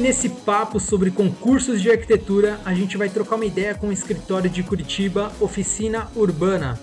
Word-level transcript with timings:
nesse 0.00 0.30
papo 0.30 0.80
sobre 0.80 1.10
concursos 1.10 1.80
de 1.80 1.90
arquitetura, 1.90 2.58
a 2.64 2.72
gente 2.72 2.96
vai 2.96 3.08
trocar 3.08 3.36
uma 3.36 3.44
ideia 3.44 3.74
com 3.74 3.88
o 3.88 3.92
escritório 3.92 4.48
de 4.48 4.62
Curitiba, 4.62 5.30
Oficina 5.38 6.08
Urbana. 6.16 6.80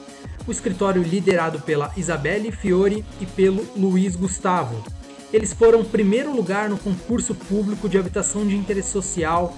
O 0.47 0.51
escritório 0.51 1.01
liderado 1.01 1.59
pela 1.59 1.91
Isabelle 1.97 2.51
Fiore 2.51 3.03
e 3.19 3.25
pelo 3.25 3.67
Luiz 3.75 4.15
Gustavo. 4.15 4.83
Eles 5.33 5.51
foram 5.51 5.83
primeiro 5.83 6.33
lugar 6.33 6.69
no 6.69 6.77
concurso 6.77 7.35
público 7.35 7.89
de 7.89 7.97
habitação 7.97 8.47
de 8.47 8.55
interesse 8.55 8.91
social 8.91 9.57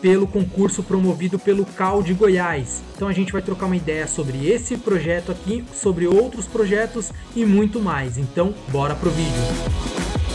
pelo 0.00 0.26
concurso 0.26 0.82
promovido 0.82 1.38
pelo 1.38 1.64
CAL 1.64 2.02
de 2.02 2.12
Goiás. 2.12 2.82
Então 2.94 3.08
a 3.08 3.12
gente 3.12 3.32
vai 3.32 3.42
trocar 3.42 3.66
uma 3.66 3.76
ideia 3.76 4.06
sobre 4.06 4.48
esse 4.48 4.76
projeto 4.76 5.30
aqui, 5.30 5.64
sobre 5.72 6.06
outros 6.06 6.46
projetos 6.46 7.12
e 7.36 7.44
muito 7.44 7.80
mais. 7.80 8.18
Então, 8.18 8.54
bora 8.70 8.94
pro 8.94 9.10
vídeo. 9.10 10.25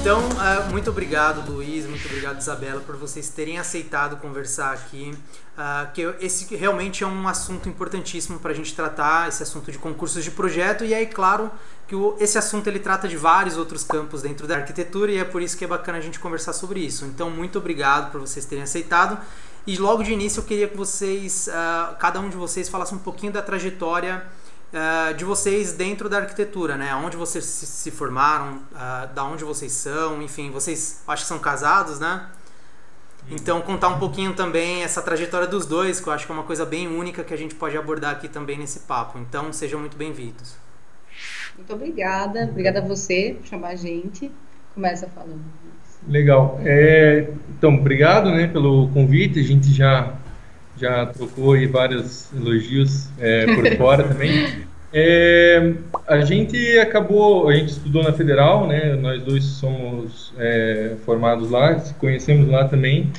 Então, 0.00 0.18
uh, 0.18 0.70
muito 0.70 0.88
obrigado, 0.88 1.52
Luiz, 1.52 1.84
muito 1.84 2.06
obrigado, 2.06 2.40
Isabela, 2.40 2.80
por 2.80 2.96
vocês 2.96 3.28
terem 3.28 3.58
aceitado 3.58 4.16
conversar 4.16 4.72
aqui. 4.72 5.14
Uh, 5.52 5.92
que 5.92 6.00
esse 6.20 6.56
realmente 6.56 7.04
é 7.04 7.06
um 7.06 7.28
assunto 7.28 7.68
importantíssimo 7.68 8.38
para 8.38 8.52
a 8.52 8.54
gente 8.54 8.74
tratar, 8.74 9.28
esse 9.28 9.42
assunto 9.42 9.70
de 9.70 9.76
concursos 9.76 10.24
de 10.24 10.30
projeto. 10.30 10.86
E 10.86 10.94
aí, 10.94 11.04
claro, 11.04 11.50
que 11.86 11.94
o, 11.94 12.16
esse 12.18 12.38
assunto 12.38 12.66
ele 12.66 12.78
trata 12.78 13.06
de 13.06 13.18
vários 13.18 13.58
outros 13.58 13.84
campos 13.84 14.22
dentro 14.22 14.46
da 14.46 14.56
arquitetura 14.56 15.12
e 15.12 15.18
é 15.18 15.24
por 15.24 15.42
isso 15.42 15.54
que 15.54 15.66
é 15.66 15.68
bacana 15.68 15.98
a 15.98 16.00
gente 16.00 16.18
conversar 16.18 16.54
sobre 16.54 16.80
isso. 16.80 17.04
Então, 17.04 17.28
muito 17.28 17.58
obrigado 17.58 18.10
por 18.10 18.22
vocês 18.22 18.46
terem 18.46 18.64
aceitado. 18.64 19.18
E 19.66 19.76
logo 19.76 20.02
de 20.02 20.14
início 20.14 20.40
eu 20.40 20.44
queria 20.44 20.66
que 20.66 20.78
vocês, 20.78 21.46
uh, 21.48 21.94
cada 21.98 22.20
um 22.20 22.30
de 22.30 22.38
vocês, 22.38 22.70
falasse 22.70 22.94
um 22.94 22.98
pouquinho 22.98 23.34
da 23.34 23.42
trajetória 23.42 24.24
uh, 24.72 25.14
de 25.14 25.24
vocês 25.24 25.72
dentro 25.72 26.08
da 26.08 26.18
arquitetura, 26.18 26.76
né? 26.76 26.94
Onde 26.94 27.16
vocês 27.16 27.44
se, 27.44 27.66
se 27.66 27.90
formaram, 27.90 28.58
uh, 28.72 29.14
da 29.14 29.24
onde 29.24 29.44
vocês 29.44 29.72
são, 29.72 30.22
enfim, 30.22 30.50
vocês 30.50 31.02
acho 31.06 31.22
que 31.22 31.28
são 31.28 31.38
casados, 31.38 31.98
né? 32.00 32.26
Então 33.30 33.60
contar 33.60 33.88
um 33.88 33.98
pouquinho 33.98 34.34
também 34.34 34.82
essa 34.82 35.02
trajetória 35.02 35.46
dos 35.46 35.66
dois, 35.66 36.00
que 36.00 36.08
eu 36.08 36.12
acho 36.12 36.26
que 36.26 36.32
é 36.32 36.34
uma 36.34 36.44
coisa 36.44 36.64
bem 36.64 36.88
única 36.88 37.22
que 37.22 37.34
a 37.34 37.36
gente 37.36 37.54
pode 37.54 37.76
abordar 37.76 38.12
aqui 38.12 38.28
também 38.28 38.58
nesse 38.58 38.80
papo. 38.80 39.18
Então 39.18 39.52
sejam 39.52 39.78
muito 39.78 39.96
bem-vindos. 39.96 40.56
Muito 41.56 41.72
obrigada, 41.74 42.44
obrigada 42.44 42.78
a 42.78 42.82
você 42.82 43.36
por 43.38 43.46
chamar 43.46 43.68
a 43.68 43.76
gente. 43.76 44.30
Começa 44.74 45.06
falando. 45.08 45.42
Legal. 46.08 46.58
É, 46.64 47.28
então, 47.50 47.74
obrigado 47.74 48.30
né, 48.30 48.46
pelo 48.46 48.88
convite. 48.88 49.38
A 49.38 49.42
gente 49.42 49.72
já 49.72 50.14
já 50.80 51.06
trocou 51.06 51.52
aí 51.52 51.66
vários 51.66 52.32
elogios 52.32 53.08
é, 53.18 53.46
por 53.54 53.66
fora 53.76 54.04
também. 54.04 54.64
É, 54.92 55.74
a 56.08 56.20
gente 56.22 56.56
acabou, 56.78 57.48
a 57.48 57.54
gente 57.54 57.70
estudou 57.72 58.02
na 58.02 58.12
Federal, 58.12 58.66
né? 58.66 58.96
Nós 58.96 59.22
dois 59.22 59.44
somos 59.44 60.32
é, 60.36 60.96
formados 61.04 61.50
lá, 61.50 61.78
se 61.78 61.94
conhecemos 61.94 62.48
lá 62.48 62.66
também. 62.66 63.12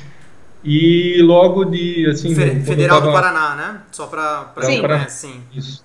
E 0.64 1.20
logo 1.22 1.64
de 1.64 2.06
assim. 2.06 2.34
Federal 2.34 3.00
tava... 3.00 3.10
do 3.10 3.14
Paraná, 3.14 3.56
né? 3.56 3.80
Só 3.90 4.06
para 4.06 4.52
sim. 4.60 4.80
Paraná. 4.80 5.08
sim. 5.08 5.40
Isso. 5.54 5.84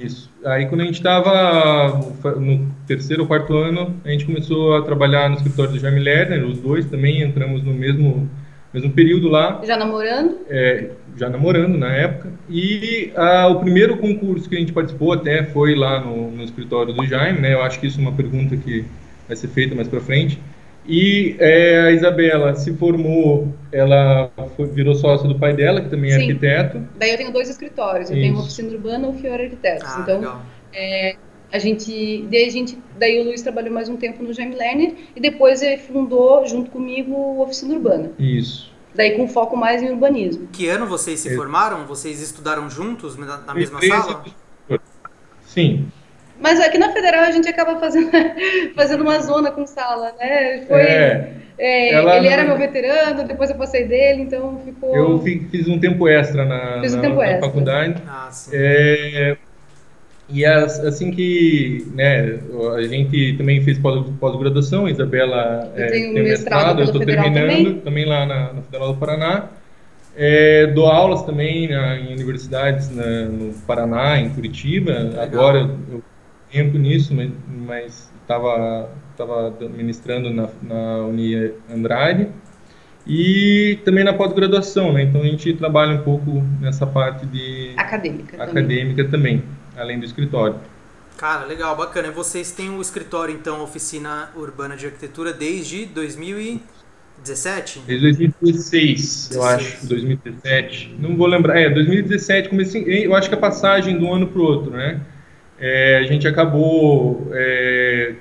Isso. 0.00 0.30
Aí 0.44 0.66
quando 0.66 0.82
a 0.82 0.84
gente 0.84 0.94
estava 0.94 2.00
no 2.36 2.72
terceiro 2.86 3.22
ou 3.22 3.28
quarto 3.28 3.56
ano, 3.56 3.96
a 4.04 4.10
gente 4.10 4.24
começou 4.24 4.76
a 4.76 4.82
trabalhar 4.82 5.28
no 5.28 5.34
escritório 5.34 5.72
do 5.72 5.78
Jaime 5.80 5.98
Lerner, 5.98 6.46
os 6.46 6.58
dois 6.58 6.86
também 6.86 7.20
entramos 7.20 7.64
no 7.64 7.74
mesmo 7.74 8.30
mesmo 8.72 8.92
período 8.92 9.28
lá. 9.28 9.60
Já 9.64 9.76
namorando? 9.76 10.38
É, 10.48 10.90
já 11.18 11.28
namorando 11.28 11.76
na 11.76 11.92
época. 11.92 12.32
E 12.48 13.12
ah, 13.16 13.48
o 13.48 13.60
primeiro 13.60 13.96
concurso 13.96 14.48
que 14.48 14.56
a 14.56 14.58
gente 14.58 14.72
participou 14.72 15.12
até 15.12 15.44
foi 15.44 15.74
lá 15.74 16.00
no, 16.00 16.30
no, 16.30 16.42
escritório 16.42 16.92
do 16.92 17.06
Jaime, 17.06 17.40
né? 17.40 17.54
Eu 17.54 17.62
acho 17.62 17.80
que 17.80 17.86
isso 17.86 17.98
é 17.98 18.02
uma 18.02 18.12
pergunta 18.12 18.56
que 18.56 18.84
vai 19.26 19.36
ser 19.36 19.48
feita 19.48 19.74
mais 19.74 19.88
para 19.88 20.00
frente. 20.00 20.38
E 20.86 21.36
é, 21.38 21.80
a 21.80 21.92
Isabela 21.92 22.54
se 22.54 22.72
formou, 22.74 23.52
ela 23.70 24.30
foi, 24.56 24.68
virou 24.68 24.94
sócia 24.94 25.28
do 25.28 25.38
pai 25.38 25.52
dela, 25.52 25.82
que 25.82 25.90
também 25.90 26.10
é 26.10 26.14
Sim. 26.14 26.22
arquiteto. 26.22 26.82
Daí 26.98 27.10
eu 27.10 27.18
tenho 27.18 27.30
dois 27.30 27.50
escritórios, 27.50 28.08
eu 28.08 28.16
isso. 28.16 28.22
tenho 28.22 28.34
uma 28.34 28.42
oficina 28.42 28.70
urbana 28.70 29.06
e 29.06 29.10
o 29.10 29.12
Fiore 29.12 29.44
Arquitetos. 29.44 29.86
Ah, 29.86 30.00
então, 30.02 30.40
é, 30.72 31.16
a 31.52 31.58
gente, 31.58 32.26
daí 32.30 32.46
a 32.46 32.50
gente, 32.50 32.78
daí 32.98 33.20
o 33.20 33.24
Luiz 33.24 33.42
trabalhou 33.42 33.72
mais 33.72 33.88
um 33.88 33.96
tempo 33.96 34.22
no 34.22 34.32
Jaime 34.32 34.54
Lerner 34.54 34.94
e 35.14 35.20
depois 35.20 35.60
ele 35.60 35.76
fundou 35.76 36.46
junto 36.46 36.70
comigo 36.70 37.12
o 37.12 37.42
Oficina 37.42 37.74
Urbana. 37.74 38.10
Isso. 38.18 38.72
Daí 38.94 39.16
com 39.16 39.28
foco 39.28 39.56
mais 39.56 39.82
em 39.82 39.90
urbanismo. 39.90 40.48
Que 40.52 40.68
ano 40.68 40.86
vocês 40.86 41.20
se 41.20 41.34
formaram? 41.36 41.86
Vocês 41.86 42.20
estudaram 42.20 42.68
juntos 42.68 43.16
na, 43.16 43.38
na 43.38 43.54
mesma 43.54 43.80
sala? 43.80 44.24
Sim. 45.46 45.88
Mas 46.40 46.60
aqui 46.60 46.78
na 46.78 46.92
Federal 46.92 47.24
a 47.24 47.30
gente 47.30 47.48
acaba 47.48 47.78
fazendo, 47.80 48.10
fazendo 48.74 49.02
uma 49.02 49.18
zona 49.20 49.50
com 49.50 49.66
sala, 49.66 50.12
né? 50.18 50.64
Foi, 50.68 50.80
é, 50.80 51.34
é, 51.58 52.16
ele 52.16 52.28
era 52.28 52.44
meu 52.44 52.56
veterano, 52.56 53.24
depois 53.24 53.50
eu 53.50 53.56
passei 53.56 53.84
dele, 53.86 54.22
então 54.22 54.60
ficou. 54.64 54.94
Eu 54.94 55.18
fiz 55.20 55.66
um 55.66 55.80
tempo 55.80 56.06
extra 56.06 56.44
na, 56.44 56.80
fiz 56.80 56.94
um 56.94 56.96
na, 56.96 57.02
tempo 57.02 57.16
na 57.16 57.26
extra. 57.26 57.46
faculdade. 57.46 58.02
Ah, 58.06 58.28
sim. 58.30 58.50
É, 58.54 59.36
e 60.30 60.44
assim 60.44 61.10
que 61.10 61.86
né, 61.94 62.38
a 62.76 62.82
gente 62.82 63.34
também 63.38 63.62
fez 63.62 63.78
pós-graduação, 63.78 64.84
a 64.84 64.90
Isabela 64.90 65.72
eu 65.74 65.84
é, 65.84 65.88
tem 65.88 66.12
mestrado, 66.12 66.80
eu 66.80 66.84
estou 66.84 67.04
terminando 67.04 67.48
também. 67.48 67.80
também, 67.80 68.04
lá 68.04 68.26
na, 68.26 68.52
na, 68.52 68.62
Federal 68.62 68.92
do 68.92 68.98
Paraná. 68.98 69.48
É, 70.14 70.66
dou 70.66 70.86
aulas 70.86 71.22
também 71.22 71.68
na, 71.68 71.96
em 71.98 72.12
universidades 72.12 72.94
na, 72.94 73.24
no 73.26 73.54
Paraná, 73.66 74.18
em 74.18 74.28
Curitiba. 74.28 74.92
Legal. 74.92 75.22
Agora 75.22 75.58
eu, 75.60 75.78
eu 75.92 76.02
tempo 76.52 76.76
nisso, 76.76 77.14
mas 77.48 78.12
estava 78.20 78.90
tava 79.16 79.52
ministrando 79.74 80.30
na, 80.30 80.48
na 80.62 81.06
Uni 81.06 81.52
Andrade 81.74 82.28
e 83.06 83.78
também 83.84 84.04
na 84.04 84.12
pós-graduação, 84.12 84.92
né? 84.92 85.04
Então 85.04 85.22
a 85.22 85.24
gente 85.24 85.54
trabalha 85.54 85.94
um 85.94 86.02
pouco 86.02 86.42
nessa 86.60 86.86
parte 86.86 87.24
de 87.26 87.72
acadêmica, 87.76 88.42
acadêmica 88.42 89.04
também. 89.04 89.38
também 89.38 89.57
além 89.78 89.98
do 89.98 90.04
escritório. 90.04 90.56
Cara, 91.16 91.44
legal, 91.46 91.76
bacana. 91.76 92.08
E 92.08 92.10
vocês 92.10 92.52
têm 92.52 92.70
o 92.70 92.80
escritório, 92.80 93.34
então, 93.34 93.62
Oficina 93.62 94.30
Urbana 94.36 94.76
de 94.76 94.86
Arquitetura 94.86 95.32
desde 95.32 95.84
2017? 95.86 97.80
Desde 97.86 98.06
2016, 98.06 99.28
16. 99.28 99.36
eu 99.36 99.42
acho, 99.42 99.86
2017. 99.86 100.94
Não 100.98 101.16
vou 101.16 101.26
lembrar, 101.26 101.60
é, 101.60 101.68
2017, 101.70 102.48
comecei, 102.48 103.06
eu 103.06 103.16
acho 103.16 103.28
que 103.28 103.34
a 103.34 103.38
passagem 103.38 103.98
de 103.98 104.04
um 104.04 104.14
ano 104.14 104.28
para 104.28 104.40
o 104.40 104.44
outro, 104.44 104.70
né? 104.70 105.00
É, 105.58 105.98
a 105.98 106.04
gente 106.04 106.28
acabou 106.28 107.28
é, 107.32 108.14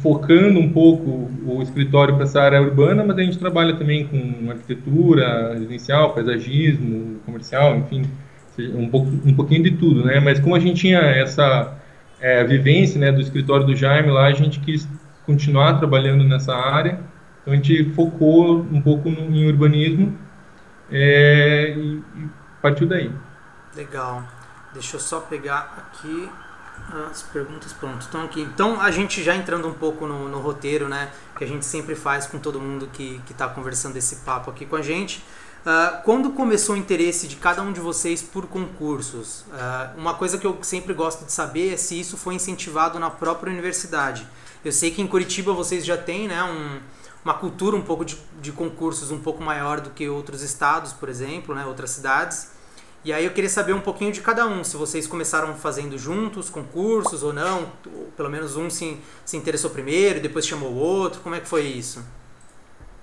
focando 0.00 0.60
um 0.60 0.72
pouco 0.72 1.28
o 1.44 1.60
escritório 1.62 2.14
para 2.14 2.24
essa 2.24 2.40
área 2.40 2.62
urbana, 2.62 3.04
mas 3.04 3.18
a 3.18 3.22
gente 3.22 3.38
trabalha 3.38 3.74
também 3.74 4.06
com 4.06 4.50
arquitetura 4.50 5.52
residencial, 5.54 6.14
paisagismo, 6.14 7.18
comercial, 7.26 7.76
enfim, 7.76 8.02
um, 8.58 8.88
pouco, 8.88 9.10
um 9.24 9.34
pouquinho 9.34 9.62
de 9.62 9.72
tudo, 9.72 10.04
né? 10.04 10.20
Mas 10.20 10.38
como 10.40 10.54
a 10.54 10.60
gente 10.60 10.80
tinha 10.80 10.98
essa 10.98 11.76
é, 12.20 12.44
vivência 12.44 13.00
né, 13.00 13.10
do 13.10 13.20
escritório 13.20 13.66
do 13.66 13.74
Jaime 13.74 14.10
lá, 14.10 14.26
a 14.26 14.32
gente 14.32 14.60
quis 14.60 14.88
continuar 15.24 15.78
trabalhando 15.78 16.24
nessa 16.24 16.54
área, 16.54 17.00
então 17.40 17.52
a 17.52 17.56
gente 17.56 17.92
focou 17.94 18.60
um 18.60 18.80
pouco 18.80 19.08
no, 19.08 19.34
em 19.34 19.46
urbanismo 19.46 20.16
é, 20.90 21.74
e, 21.76 22.02
e 22.16 22.28
partiu 22.60 22.86
daí. 22.86 23.10
Legal. 23.76 24.24
Deixa 24.72 24.96
eu 24.96 25.00
só 25.00 25.20
pegar 25.20 25.74
aqui 25.76 26.28
as 27.10 27.22
perguntas 27.22 27.72
pronto 27.72 28.00
estão 28.00 28.24
aqui 28.24 28.40
então 28.40 28.80
a 28.80 28.90
gente 28.90 29.22
já 29.22 29.36
entrando 29.36 29.68
um 29.68 29.72
pouco 29.72 30.06
no, 30.06 30.28
no 30.28 30.40
roteiro 30.40 30.88
né 30.88 31.10
que 31.36 31.44
a 31.44 31.46
gente 31.46 31.64
sempre 31.64 31.94
faz 31.94 32.26
com 32.26 32.38
todo 32.38 32.58
mundo 32.58 32.88
que 32.92 33.20
está 33.30 33.46
conversando 33.48 33.96
esse 33.96 34.24
papo 34.24 34.50
aqui 34.50 34.66
com 34.66 34.76
a 34.76 34.82
gente 34.82 35.22
Uh, 35.60 36.02
quando 36.04 36.30
começou 36.30 36.74
o 36.74 36.78
interesse 36.78 37.28
de 37.28 37.36
cada 37.36 37.60
um 37.60 37.70
de 37.70 37.80
vocês 37.80 38.22
por 38.22 38.46
concursos? 38.46 39.42
Uh, 39.42 39.98
uma 39.98 40.14
coisa 40.14 40.38
que 40.38 40.46
eu 40.46 40.58
sempre 40.62 40.94
gosto 40.94 41.26
de 41.26 41.32
saber 41.32 41.74
é 41.74 41.76
se 41.76 42.00
isso 42.00 42.16
foi 42.16 42.34
incentivado 42.34 42.98
na 42.98 43.10
própria 43.10 43.52
universidade. 43.52 44.26
Eu 44.64 44.72
sei 44.72 44.90
que 44.90 45.02
em 45.02 45.06
Curitiba 45.06 45.52
vocês 45.52 45.84
já 45.84 45.98
têm 45.98 46.28
né, 46.28 46.42
um, 46.42 46.80
uma 47.22 47.34
cultura 47.34 47.76
um 47.76 47.82
pouco 47.82 48.06
de, 48.06 48.16
de, 48.40 48.52
concursos 48.52 49.10
um 49.10 49.18
pouco 49.18 49.42
maior 49.42 49.80
do 49.80 49.90
que 49.90 50.08
outros 50.08 50.40
estados, 50.40 50.94
por 50.94 51.10
exemplo, 51.10 51.54
né, 51.54 51.66
outras 51.66 51.90
cidades. 51.90 52.52
E 53.04 53.12
aí 53.12 53.26
eu 53.26 53.30
queria 53.30 53.50
saber 53.50 53.74
um 53.74 53.80
pouquinho 53.80 54.12
de 54.12 54.22
cada 54.22 54.46
um, 54.46 54.64
se 54.64 54.78
vocês 54.78 55.06
começaram 55.06 55.54
fazendo 55.54 55.98
juntos 55.98 56.48
concursos 56.48 57.22
ou 57.22 57.34
não, 57.34 57.70
ou 57.86 58.12
pelo 58.16 58.30
menos 58.30 58.56
um 58.56 58.70
se, 58.70 58.98
se 59.26 59.36
interessou 59.36 59.70
primeiro 59.70 60.20
depois 60.20 60.46
chamou 60.46 60.70
o 60.70 60.76
outro, 60.76 61.20
como 61.20 61.34
é 61.34 61.40
que 61.40 61.48
foi 61.48 61.64
isso? 61.64 62.02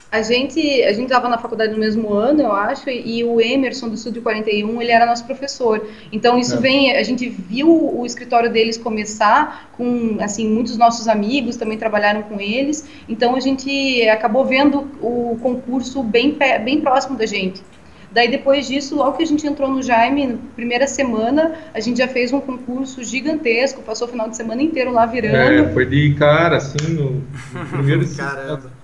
A 0.09 0.21
gente 0.21 0.83
a 0.83 0.93
gente 0.93 1.05
estava 1.05 1.27
na 1.27 1.37
faculdade 1.37 1.73
no 1.73 1.79
mesmo 1.79 2.13
ano, 2.13 2.41
eu 2.41 2.51
acho, 2.53 2.89
e, 2.89 3.23
o 3.25 3.41
Emerson 3.41 3.89
do 3.89 3.95
Estúdio 3.95 4.21
41, 4.21 4.81
ele 4.81 4.91
era 4.91 5.05
nosso 5.05 5.25
professor. 5.25 5.85
Então 6.13 6.39
isso 6.39 6.55
é. 6.55 6.59
vem, 6.59 6.95
a 6.95 7.03
gente 7.03 7.27
viu 7.27 7.67
o 7.69 8.05
escritório 8.05 8.49
deles 8.49 8.77
começar 8.77 9.69
com, 9.75 10.17
assim, 10.21 10.47
muitos 10.47 10.77
nossos 10.77 11.09
amigos 11.09 11.57
também 11.57 11.77
trabalharam 11.77 12.23
com 12.23 12.39
eles. 12.39 12.87
Então 13.09 13.35
a 13.35 13.41
gente 13.41 14.07
acabou 14.07 14.45
vendo 14.45 14.89
o 15.01 15.37
concurso 15.41 16.01
bem 16.01 16.37
bem 16.63 16.79
próximo 16.79 17.17
da 17.17 17.25
gente. 17.25 17.61
Daí 18.09 18.31
depois 18.31 18.65
disso, 18.65 18.95
logo 18.95 19.17
que 19.17 19.23
a 19.23 19.27
gente 19.27 19.45
entrou 19.45 19.69
no 19.69 19.83
Jaime, 19.83 20.27
na 20.27 20.37
primeira 20.55 20.87
semana, 20.87 21.53
a 21.73 21.81
gente 21.81 21.97
já 21.97 22.07
fez 22.07 22.31
um 22.31 22.39
concurso 22.39 23.03
gigantesco, 23.03 23.81
passou 23.81 24.07
o 24.07 24.11
final 24.11 24.29
de 24.29 24.37
semana 24.37 24.61
inteiro 24.61 24.93
lá 24.93 25.05
virando. 25.05 25.35
É, 25.35 25.73
foi 25.73 25.85
de 25.85 26.13
cara, 26.13 26.55
assim, 26.55 26.93
no, 26.93 27.11
no 27.11 27.67
primeiro 27.69 28.07
Caramba 28.15 28.76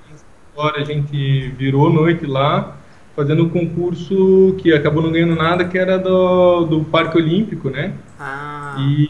escritório, 0.54 0.82
a 0.82 0.86
gente 0.86 1.50
virou 1.58 1.92
noite 1.92 2.26
lá, 2.26 2.78
fazendo 3.16 3.44
um 3.46 3.50
concurso 3.50 4.56
que 4.60 4.72
acabou 4.74 5.02
não 5.04 5.12
ganhando 5.12 5.36
nada, 5.36 5.66
que 5.66 5.78
era 5.78 5.98
do, 5.98 6.66
do 6.66 6.84
Parque 6.86 7.18
Olímpico, 7.18 7.70
né? 7.70 7.94
Ah. 8.20 8.76
E 8.80 9.10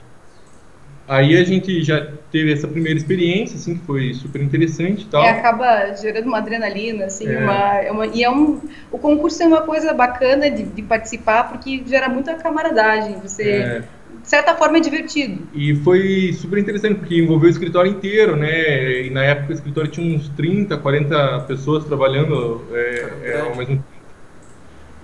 aí 1.07 1.35
a 1.37 1.43
gente 1.43 1.83
já 1.83 2.05
teve 2.31 2.51
essa 2.51 2.67
primeira 2.67 2.97
experiência, 2.97 3.57
assim, 3.57 3.75
que 3.77 3.85
foi 3.85 4.13
super 4.13 4.41
interessante 4.41 5.03
e 5.03 5.09
tal. 5.09 5.23
E 5.23 5.27
acaba 5.27 5.93
gerando 5.95 6.27
uma 6.27 6.37
adrenalina, 6.37 7.05
assim, 7.05 7.27
É. 7.27 7.37
uma, 7.37 7.75
é 7.81 7.91
uma- 7.91 8.07
e 8.07 8.23
é 8.23 8.29
um, 8.29 8.61
o 8.91 8.97
concurso 8.97 9.43
é 9.43 9.45
uma 9.45 9.61
coisa 9.61 9.93
bacana 9.93 10.49
de, 10.49 10.63
de 10.63 10.81
participar, 10.81 11.49
porque 11.49 11.83
gera 11.85 12.09
muita 12.09 12.35
camaradagem, 12.35 13.19
você, 13.19 13.43
É, 13.43 13.83
de 14.23 14.29
certa 14.29 14.55
forma, 14.55 14.77
é 14.77 14.81
divertido. 14.81 15.47
e 15.53 15.75
foi 15.75 16.33
super 16.33 16.57
interessante, 16.57 16.95
porque 16.99 17.15
envolveu 17.19 17.47
o 17.47 17.51
escritório 17.51 17.91
inteiro, 17.91 18.35
né? 18.37 19.03
E 19.05 19.09
na 19.09 19.23
época 19.23 19.51
o 19.51 19.53
escritório 19.53 19.91
tinha 19.91 20.15
uns 20.15 20.29
30, 20.29 20.77
40 20.77 21.41
pessoas 21.41 21.85
trabalhando 21.85 22.67
é, 22.71 23.13
é, 23.21 23.39
ao 23.41 23.55
mesmo 23.55 23.77
tempo. 23.77 23.83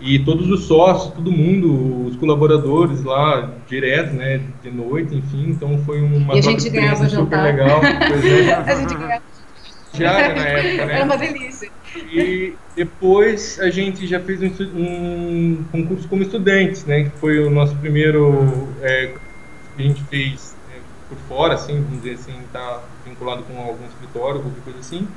E 0.01 0.19
todos 0.19 0.49
os 0.49 0.65
sócios, 0.65 1.13
todo 1.13 1.31
mundo, 1.31 2.07
os 2.07 2.15
colaboradores 2.15 3.03
lá, 3.03 3.57
direto, 3.67 4.13
né? 4.13 4.41
De 4.63 4.71
noite, 4.71 5.13
enfim. 5.15 5.49
Então 5.51 5.77
foi 5.85 6.01
uma 6.01 6.35
E 6.35 6.39
a 6.39 6.41
gente 6.41 6.69
ganhava 6.69 7.07
super 7.09 7.37
jantar. 7.37 7.43
legal. 7.43 7.81
Pois 8.07 8.25
é, 8.25 8.53
A 8.65 8.75
gente 8.75 8.95
ganhava, 8.95 9.23
diária 9.93 10.33
na 10.35 10.45
época, 10.47 10.85
né? 10.85 10.95
era 10.95 11.05
uma 11.05 11.17
delícia. 11.17 11.69
E 11.95 12.53
depois 12.75 13.59
a 13.59 13.69
gente 13.69 14.05
já 14.07 14.19
fez 14.19 14.41
um, 14.41 14.51
um 14.75 15.63
concurso 15.71 16.07
como 16.07 16.21
estudantes, 16.21 16.85
né? 16.85 17.05
Que 17.05 17.09
foi 17.17 17.39
o 17.39 17.49
nosso 17.49 17.75
primeiro 17.77 18.67
é, 18.81 19.13
que 19.75 19.83
a 19.83 19.87
gente 19.87 20.03
fez 20.05 20.55
é, 20.73 20.79
por 21.07 21.17
fora, 21.27 21.55
assim, 21.55 21.81
vamos 21.81 22.01
dizer 22.01 22.15
assim, 22.15 22.33
tá 22.53 22.83
vinculado 23.05 23.43
com 23.43 23.57
algum 23.59 23.85
escritório, 23.87 24.41
qualquer 24.41 24.61
coisa 24.63 24.79
assim. 24.79 25.07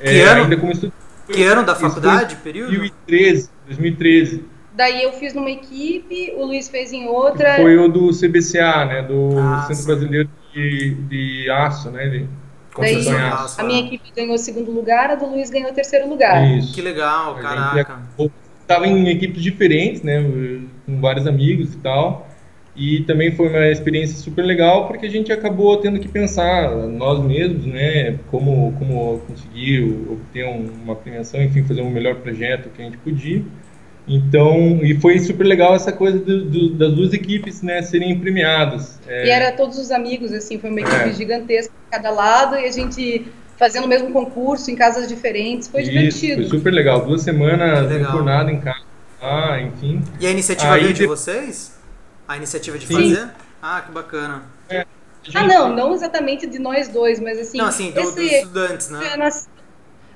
Que 0.00 0.20
ano? 0.20 0.42
Ainda 0.44 0.56
como 0.56 0.72
estudante. 0.72 0.96
Que 1.32 1.42
ano 1.42 1.64
da 1.64 1.74
faculdade, 1.74 2.36
período? 2.36 2.68
2013, 2.68 3.50
2013. 3.66 4.44
Daí 4.74 5.02
eu 5.02 5.12
fiz 5.14 5.32
numa 5.32 5.50
equipe, 5.50 6.34
o 6.36 6.44
Luiz 6.44 6.68
fez 6.68 6.92
em 6.92 7.08
outra. 7.08 7.56
Foi 7.56 7.78
o 7.78 7.88
do 7.88 8.10
CBCA, 8.10 8.84
né? 8.84 9.02
Do 9.02 9.38
Ah, 9.38 9.62
Centro 9.62 9.82
sim. 9.82 9.86
Brasileiro 9.86 10.28
de, 10.52 10.94
de 11.08 11.50
Aço, 11.50 11.90
né? 11.90 12.06
De 12.08 12.28
Em 12.78 13.04
Daí- 13.04 13.08
aço. 13.08 13.60
a 13.60 13.64
minha 13.64 13.80
equipe 13.80 14.10
ganhou 14.14 14.34
o 14.34 14.38
segundo 14.38 14.70
lugar, 14.70 15.10
a 15.10 15.14
do 15.14 15.26
Luiz 15.26 15.50
ganhou 15.50 15.70
o 15.70 15.74
terceiro 15.74 16.08
lugar. 16.08 16.44
Isso. 16.56 16.74
Que 16.74 16.80
legal, 16.82 17.36
A 17.36 17.40
caraca. 17.40 17.98
Estava 18.60 18.86
em 18.86 19.08
equipes 19.08 19.42
diferentes, 19.42 20.02
né, 20.02 20.20
com 20.84 21.00
vários 21.00 21.26
amigos 21.26 21.72
e 21.74 21.76
tal. 21.78 22.26
E 22.74 23.00
também 23.04 23.30
foi 23.34 23.48
uma 23.48 23.68
experiência 23.68 24.18
super 24.18 24.42
legal 24.42 24.86
porque 24.86 25.06
a 25.06 25.10
gente 25.10 25.32
acabou 25.32 25.78
tendo 25.78 25.98
que 25.98 26.08
pensar 26.08 26.70
nós 26.88 27.18
mesmos, 27.24 27.64
né, 27.64 28.18
como 28.30 28.74
como 28.78 29.18
conseguir 29.26 29.82
obter 30.10 30.44
um- 30.46 30.68
uma 30.84 30.94
premiação, 30.94 31.42
enfim, 31.42 31.62
fazer 31.62 31.80
um 31.80 31.88
melhor 31.90 32.16
projeto 32.16 32.68
que 32.68 32.82
a 32.82 32.84
gente 32.84 32.98
podia. 32.98 33.42
Então, 34.08 34.78
e 34.84 34.98
foi 35.00 35.18
super 35.18 35.44
legal 35.44 35.74
essa 35.74 35.90
coisa 35.92 36.18
do- 36.18 36.44
do- 36.44 36.70
das 36.74 36.92
duas 36.92 37.12
equipes, 37.12 37.60
né, 37.62 37.82
serem 37.82 38.18
premiadas. 38.20 38.98
É, 39.06 39.26
E 39.26 39.30
era 39.30 39.50
todos 39.52 39.78
os 39.78 39.90
amigos, 39.90 40.32
assim, 40.32 40.58
foi 40.58 40.70
uma 40.70 40.80
equipe 40.80 40.94
É. 40.96 41.12
gigantesca 41.12 41.72
de 41.72 41.90
cada 41.90 42.10
lado 42.10 42.54
e 42.56 42.64
a 42.66 42.70
gente 42.70 43.26
fazendo 43.58 43.84
o 43.84 43.88
mesmo 43.88 44.12
concurso 44.12 44.70
em 44.70 44.76
casas 44.76 45.08
diferentes, 45.08 45.66
foi 45.66 45.82
isso, 45.82 45.90
divertido. 45.90 46.42
Foi 46.48 46.58
super 46.58 46.72
legal. 46.72 47.04
Duas 47.04 47.22
semanas 47.22 47.90
jornada 48.10 48.52
em 48.52 48.60
casa, 48.60 48.84
ah, 49.20 49.58
enfim. 49.60 50.02
E 50.20 50.26
a 50.26 50.30
iniciativa 50.30 50.74
Aí 50.74 50.82
veio 50.82 50.94
de 50.94 51.06
vocês? 51.06 51.74
A 52.28 52.36
iniciativa 52.36 52.78
de 52.78 52.86
Sim. 52.86 52.94
fazer? 53.14 53.28
Ah, 53.62 53.80
que 53.84 53.90
bacana. 53.92 54.42
A 54.70 54.74
Ah, 54.80 54.84
gente- 55.24 55.48
não, 55.48 55.74
não 55.74 55.94
exatamente 55.94 56.46
de 56.46 56.58
nós 56.60 56.86
dois, 56.88 57.18
mas 57.18 57.38
assim, 57.40 57.58
Não, 57.58 57.66
assim, 57.66 57.90
do, 57.90 58.00
dos 58.02 58.16
esse, 58.16 58.34
estudantes, 58.36 58.90
né? 58.90 59.00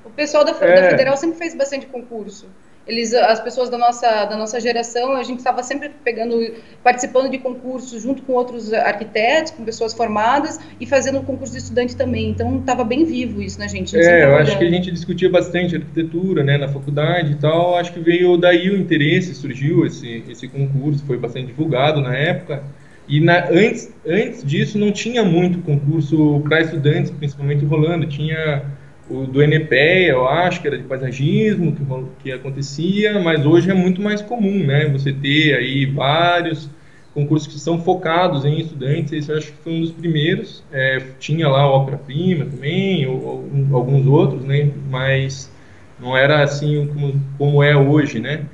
o 0.05 0.09
pessoal 0.09 0.45
da, 0.45 0.51
É. 0.61 0.81
da 0.81 0.89
Federal 0.91 1.17
sempre 1.17 1.37
fez 1.37 1.53
bastante 1.55 1.87
concurso. 1.87 2.47
Eles, 2.87 3.13
as 3.13 3.39
pessoas 3.39 3.69
da 3.69 3.77
nossa, 3.77 4.25
da 4.25 4.35
nossa 4.35 4.59
geração, 4.59 5.15
a 5.15 5.23
gente 5.23 5.37
estava 5.37 5.61
sempre 5.61 5.89
pegando, 6.03 6.35
participando 6.83 7.29
de 7.29 7.37
concursos 7.37 8.01
junto 8.01 8.23
com 8.23 8.33
outros 8.33 8.73
arquitetos, 8.73 9.51
com 9.51 9.63
pessoas 9.63 9.93
formadas 9.93 10.59
e 10.79 10.85
fazendo 10.87 11.21
concurso 11.21 11.53
de 11.53 11.59
estudante 11.59 11.95
também. 11.95 12.29
Então 12.29 12.57
estava 12.57 12.83
bem 12.83 13.05
vivo 13.05 13.41
isso 13.41 13.59
na 13.59 13.67
gente. 13.67 13.95
a 13.95 13.99
gente 13.99 14.05
sempre 14.05 14.21
É, 14.21 14.25
eu 14.25 14.35
acho 14.35 14.57
que 14.57 14.65
a 14.65 14.69
gente 14.69 14.91
discutia 14.91 15.29
bastante 15.29 15.75
arquitetura, 15.75 16.43
né, 16.43 16.57
na 16.57 16.67
faculdade 16.67 17.33
e 17.33 17.35
tal. 17.35 17.77
Acho 17.77 17.93
que 17.93 17.99
veio 17.99 18.35
daí 18.35 18.69
o 18.69 18.77
interesse, 18.77 19.35
surgiu 19.35 19.85
esse 19.85 20.23
esse 20.27 20.47
concurso, 20.47 21.05
foi 21.05 21.17
bastante 21.17 21.47
divulgado 21.47 22.01
na 22.01 22.15
época. 22.15 22.63
E 23.07 23.19
na, 23.19 23.47
antes 23.49 23.93
antes 24.05 24.43
disso 24.43 24.79
não 24.79 24.91
tinha 24.91 25.23
muito 25.23 25.59
concurso 25.59 26.41
para 26.41 26.61
estudantes, 26.61 27.11
principalmente 27.11 27.63
rolando. 27.63 28.07
Tinha 28.07 28.63
o 29.11 29.27
do 29.27 29.43
NPE, 29.43 30.07
eu 30.09 30.27
acho 30.27 30.61
que 30.61 30.67
era 30.67 30.77
de 30.77 30.83
paisagismo 30.85 31.75
que, 31.75 31.83
que 32.23 32.31
acontecia, 32.31 33.19
mas 33.19 33.45
hoje 33.45 33.69
é 33.69 33.73
muito 33.73 34.01
mais 34.01 34.21
comum, 34.21 34.65
né? 34.65 34.85
Você 34.87 35.11
ter 35.11 35.55
aí 35.55 35.85
vários 35.85 36.69
concursos 37.13 37.47
que 37.51 37.59
são 37.59 37.81
focados 37.81 38.45
em 38.45 38.59
estudantes, 38.59 39.11
esse 39.11 39.29
eu 39.29 39.37
acho 39.37 39.51
que 39.51 39.57
foi 39.57 39.73
um 39.73 39.81
dos 39.81 39.91
primeiros. 39.91 40.63
É, 40.71 41.01
tinha 41.19 41.49
lá 41.49 41.69
o 41.69 41.73
Ópera 41.73 41.97
Prima 41.97 42.45
também, 42.45 43.05
ou, 43.05 43.49
ou 43.69 43.77
alguns 43.77 44.05
outros, 44.07 44.43
né? 44.43 44.71
Mas 44.89 45.51
não 45.99 46.15
era 46.15 46.41
assim 46.41 46.87
como, 46.87 47.21
como 47.37 47.61
é 47.61 47.75
hoje, 47.75 48.19
né? 48.19 48.45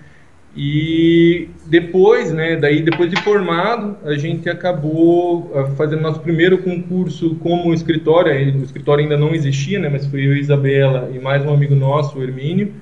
E 0.60 1.50
depois, 1.68 2.34
né, 2.34 2.56
daí 2.56 2.82
depois 2.82 3.12
de 3.12 3.22
formado, 3.22 3.96
a 4.04 4.16
gente 4.16 4.50
acabou 4.50 5.52
ah, 5.54 5.66
fazendo 5.76 6.02
nosso 6.02 6.20
primeiro 6.20 6.58
concurso 6.58 7.36
como 7.36 7.72
escritório, 7.76 8.34
o 8.60 8.64
escritório 8.64 9.04
ainda 9.04 9.16
não 9.16 9.36
existia, 9.36 9.78
né, 9.78 9.88
mas 9.88 10.08
foi 10.08 10.26
eu 10.26 10.36
e 10.36 10.40
Isabela 10.40 11.12
e 11.14 11.20
mais 11.20 11.46
um 11.46 11.54
amigo 11.54 11.76
nosso, 11.76 12.18
o 12.18 12.24
Hermínio, 12.24 12.74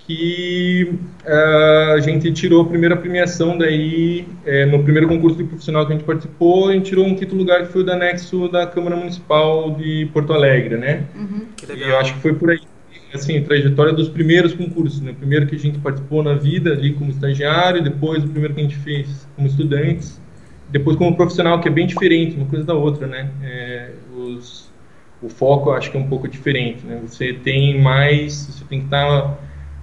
que 0.00 0.92
ah, 1.24 1.94
a 1.96 2.00
gente 2.00 2.30
tirou 2.30 2.60
a 2.60 2.66
primeira 2.66 2.94
premiação 2.94 3.56
daí, 3.56 4.28
eh, 4.44 4.66
no 4.66 4.82
primeiro 4.82 5.08
concurso 5.08 5.38
de 5.38 5.44
profissional 5.44 5.86
que 5.86 5.94
a 5.94 5.96
gente 5.96 6.04
participou, 6.04 6.68
a 6.68 6.72
gente 6.74 6.84
tirou 6.84 7.06
um 7.06 7.14
quinto 7.14 7.34
lugar 7.34 7.66
que 7.66 7.72
foi 7.72 7.80
o 7.80 7.84
da 7.86 7.94
anexo 7.94 8.48
da 8.50 8.66
Câmara 8.66 8.96
Municipal 8.96 9.70
de 9.70 10.10
Porto 10.12 10.34
Alegre, 10.34 10.76
né? 10.76 11.04
Uhum. 11.16 11.46
Que 11.56 11.72
E 11.72 11.88
eu 11.88 11.98
acho 11.98 12.12
que 12.12 12.20
foi 12.20 12.34
por 12.34 12.50
aí, 12.50 12.60
assim, 13.14 13.38
a 13.38 13.44
trajetória 13.44 13.92
dos 13.92 14.08
primeiros 14.08 14.54
concursos, 14.54 15.00
né? 15.00 15.12
O 15.12 15.14
primeiro 15.14 15.46
que 15.46 15.54
a 15.54 15.58
gente 15.58 15.78
participou 15.78 16.22
na 16.22 16.34
vida 16.34 16.72
ali 16.72 16.94
como 16.94 17.10
estagiário, 17.10 17.82
depois 17.82 18.24
o 18.24 18.28
primeiro 18.28 18.54
que 18.54 18.60
a 18.60 18.64
gente 18.64 18.76
fez 18.76 19.26
como 19.36 19.46
estudantes, 19.48 20.20
depois 20.68 20.96
como 20.96 21.16
profissional, 21.16 21.60
que 21.60 21.68
é 21.68 21.70
bem 21.70 21.86
diferente 21.86 22.36
uma 22.36 22.46
coisa 22.46 22.64
da 22.64 22.74
outra, 22.74 23.06
né? 23.06 23.30
É, 23.42 23.90
os, 24.16 24.72
o 25.22 25.28
foco 25.28 25.70
eu 25.70 25.74
acho 25.74 25.90
que 25.90 25.96
é 25.96 26.00
um 26.00 26.08
pouco 26.08 26.28
diferente, 26.28 26.84
né? 26.86 27.00
Você 27.06 27.32
tem 27.34 27.80
mais, 27.80 28.46
você 28.46 28.64
tem 28.64 28.80
que 28.80 28.86
estar, 28.86 29.38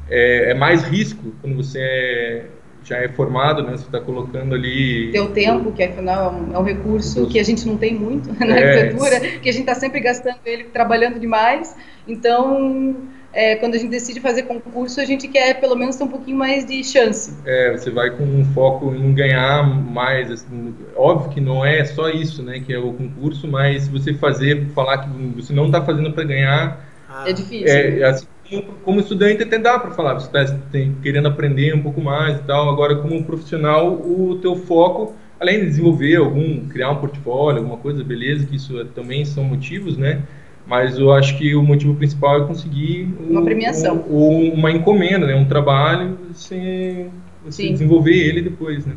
é, 0.10 0.52
é 0.52 0.54
mais 0.54 0.84
risco 0.84 1.34
quando 1.42 1.56
você 1.56 1.80
é- 1.80 2.46
já 2.84 2.98
é 2.98 3.08
formado, 3.10 3.62
né? 3.64 3.72
Você 3.78 3.86
está 3.86 4.00
colocando 4.00 4.56
ali 4.56 5.12
Teu 5.12 5.34
tempo, 5.34 5.74
que 5.74 5.84
afinal 5.84 6.32
é 6.32 6.36
um, 6.36 6.56
é 6.56 6.60
um 6.60 6.64
recurso 6.64 7.28
que 7.28 7.38
a 7.38 7.44
gente 7.44 7.68
não 7.68 7.78
tem 7.78 7.94
muito 7.94 8.30
na 8.46 8.56
É, 8.56 8.88
arquitetura, 8.88 9.20
que 9.42 9.50
a 9.50 9.52
gente 9.52 9.62
está 9.62 9.76
sempre 9.76 10.00
gastando 10.00 10.40
ele 10.46 10.66
trabalhando 10.66 11.20
demais. 11.20 11.76
Então, 12.08 13.10
é, 13.34 13.56
quando 13.56 13.76
a 13.76 13.78
gente 13.78 13.90
decide 13.92 14.20
fazer 14.20 14.44
concurso, 14.44 15.00
a 15.00 15.06
gente 15.06 15.28
quer 15.28 15.60
pelo 15.60 15.76
menos 15.76 15.96
ter 15.96 16.04
um 16.04 16.08
pouquinho 16.08 16.38
mais 16.38 16.66
de 16.66 16.84
chance. 16.84 17.32
É, 17.46 17.72
você 17.72 17.90
vai 17.90 18.16
com 18.16 18.24
um 18.24 18.46
foco 18.54 18.94
em 18.94 19.14
ganhar 19.14 19.64
mais. 19.64 20.30
assim, 20.32 20.76
óbvio 20.96 21.30
que 21.32 21.42
não 21.42 21.66
é 21.66 21.84
só 21.86 22.10
isso, 22.10 22.44
né, 22.44 22.60
que 22.60 22.74
é 22.74 22.78
o 22.80 22.94
concurso, 22.94 23.48
mas 23.48 23.84
se 23.84 23.90
você 23.90 24.14
fazer, 24.14 24.70
falar 24.74 25.00
que 25.00 25.10
você 25.36 25.54
não 25.54 25.66
está 25.68 25.84
fazendo 25.84 26.12
para 26.14 26.24
ganhar, 26.24 26.88
Ah, 27.08 27.30
É 27.30 27.34
difícil. 27.34 27.68
é, 27.68 28.04
assim, 28.04 28.26
como- 28.50 28.74
como 28.84 29.00
estudante 29.00 29.44
até 29.44 29.58
dá 29.60 29.78
para 29.80 29.92
falar, 29.92 30.14
você 30.16 30.26
está 30.28 30.58
querendo 31.02 31.28
aprender 31.28 31.74
um 31.76 31.82
pouco 31.84 32.02
mais 32.02 32.40
e 32.40 32.44
tal. 32.44 32.70
Agora, 32.70 32.96
como 33.02 33.24
profissional, 33.26 33.94
o 34.02 34.40
teu 34.42 34.56
foco, 34.56 35.16
além 35.40 35.60
de 35.62 35.66
desenvolver 35.68 36.16
algum, 36.18 36.68
criar 36.68 36.92
um 36.92 37.00
portfólio, 37.00 37.60
alguma 37.60 37.78
coisa, 37.78 38.04
beleza, 38.04 38.46
que 38.46 38.56
isso 38.56 38.80
é- 38.80 38.86
também 38.86 39.26
são 39.26 39.44
motivos, 39.44 39.98
né? 39.98 40.24
Mas 40.66 40.98
eu 40.98 41.12
acho 41.12 41.38
que 41.38 41.56
o 41.56 41.62
motivo 41.64 41.96
principal 41.96 42.44
é 42.44 42.48
conseguir 42.48 43.14
o- 43.20 43.32
Uma 43.32 43.44
premiação. 43.44 43.98
o- 44.08 44.50
o- 44.50 44.54
uma 44.54 44.72
encomenda, 44.72 45.26
né? 45.28 45.36
Um 45.36 45.46
trabalho, 45.46 46.18
você, 46.34 47.08
você 47.46 47.70
desenvolver 47.70 48.16
ele 48.16 48.42
depois, 48.42 48.86
né? 48.86 48.94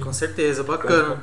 Com 0.00 0.12
certeza, 0.12 0.62
bacana. 0.62 1.18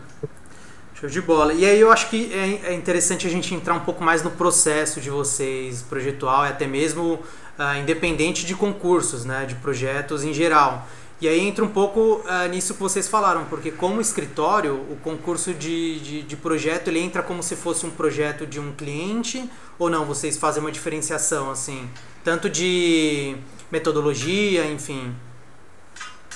Show 1.00 1.08
de 1.08 1.22
bola. 1.22 1.54
E 1.54 1.64
aí 1.64 1.80
eu 1.80 1.92
acho 1.92 2.10
que 2.10 2.34
é 2.34 2.72
é 2.72 2.74
interessante 2.74 3.28
a 3.28 3.30
gente 3.30 3.54
entrar 3.54 3.76
um 3.76 3.82
pouco 3.82 4.04
mais 4.04 4.24
no 4.24 4.32
processo 4.32 5.00
de 5.00 5.12
vocês, 5.12 5.84
projetual 5.84 6.48
e 6.48 6.50
até 6.50 6.66
mesmo 6.66 7.20
ah, 7.56 7.78
independente 7.78 8.44
de 8.44 8.56
concursos, 8.56 9.24
né, 9.24 9.46
de 9.46 9.54
projetos 9.56 10.24
em 10.24 10.34
geral. 10.34 10.88
E 11.22 11.28
aí 11.28 11.40
entra 11.40 11.64
um 11.64 11.68
pouco 11.68 12.24
ah, 12.26 12.48
nisso 12.48 12.74
que 12.74 12.80
vocês 12.80 13.08
falaram, 13.08 13.46
porque 13.46 13.70
como 13.70 14.02
escritório, 14.02 14.74
o 14.90 14.96
concurso 15.04 15.54
de, 15.54 16.00
de, 16.00 16.22
de 16.24 16.36
projeto 16.36 16.88
ele 16.88 17.00
entra 17.00 17.22
como 17.22 17.44
se 17.44 17.56
fosse 17.56 17.86
um 17.86 17.92
projeto 17.92 18.48
de 18.48 18.60
um 18.60 18.72
cliente 18.72 19.48
ou 19.78 19.92
não? 19.92 20.04
Vocês 20.04 20.36
fazem 20.36 20.64
uma 20.64 20.72
diferenciação 20.72 21.52
assim, 21.52 21.88
tanto 22.24 22.50
de 22.50 23.36
metodologia, 23.72 24.66
enfim. 24.66 25.14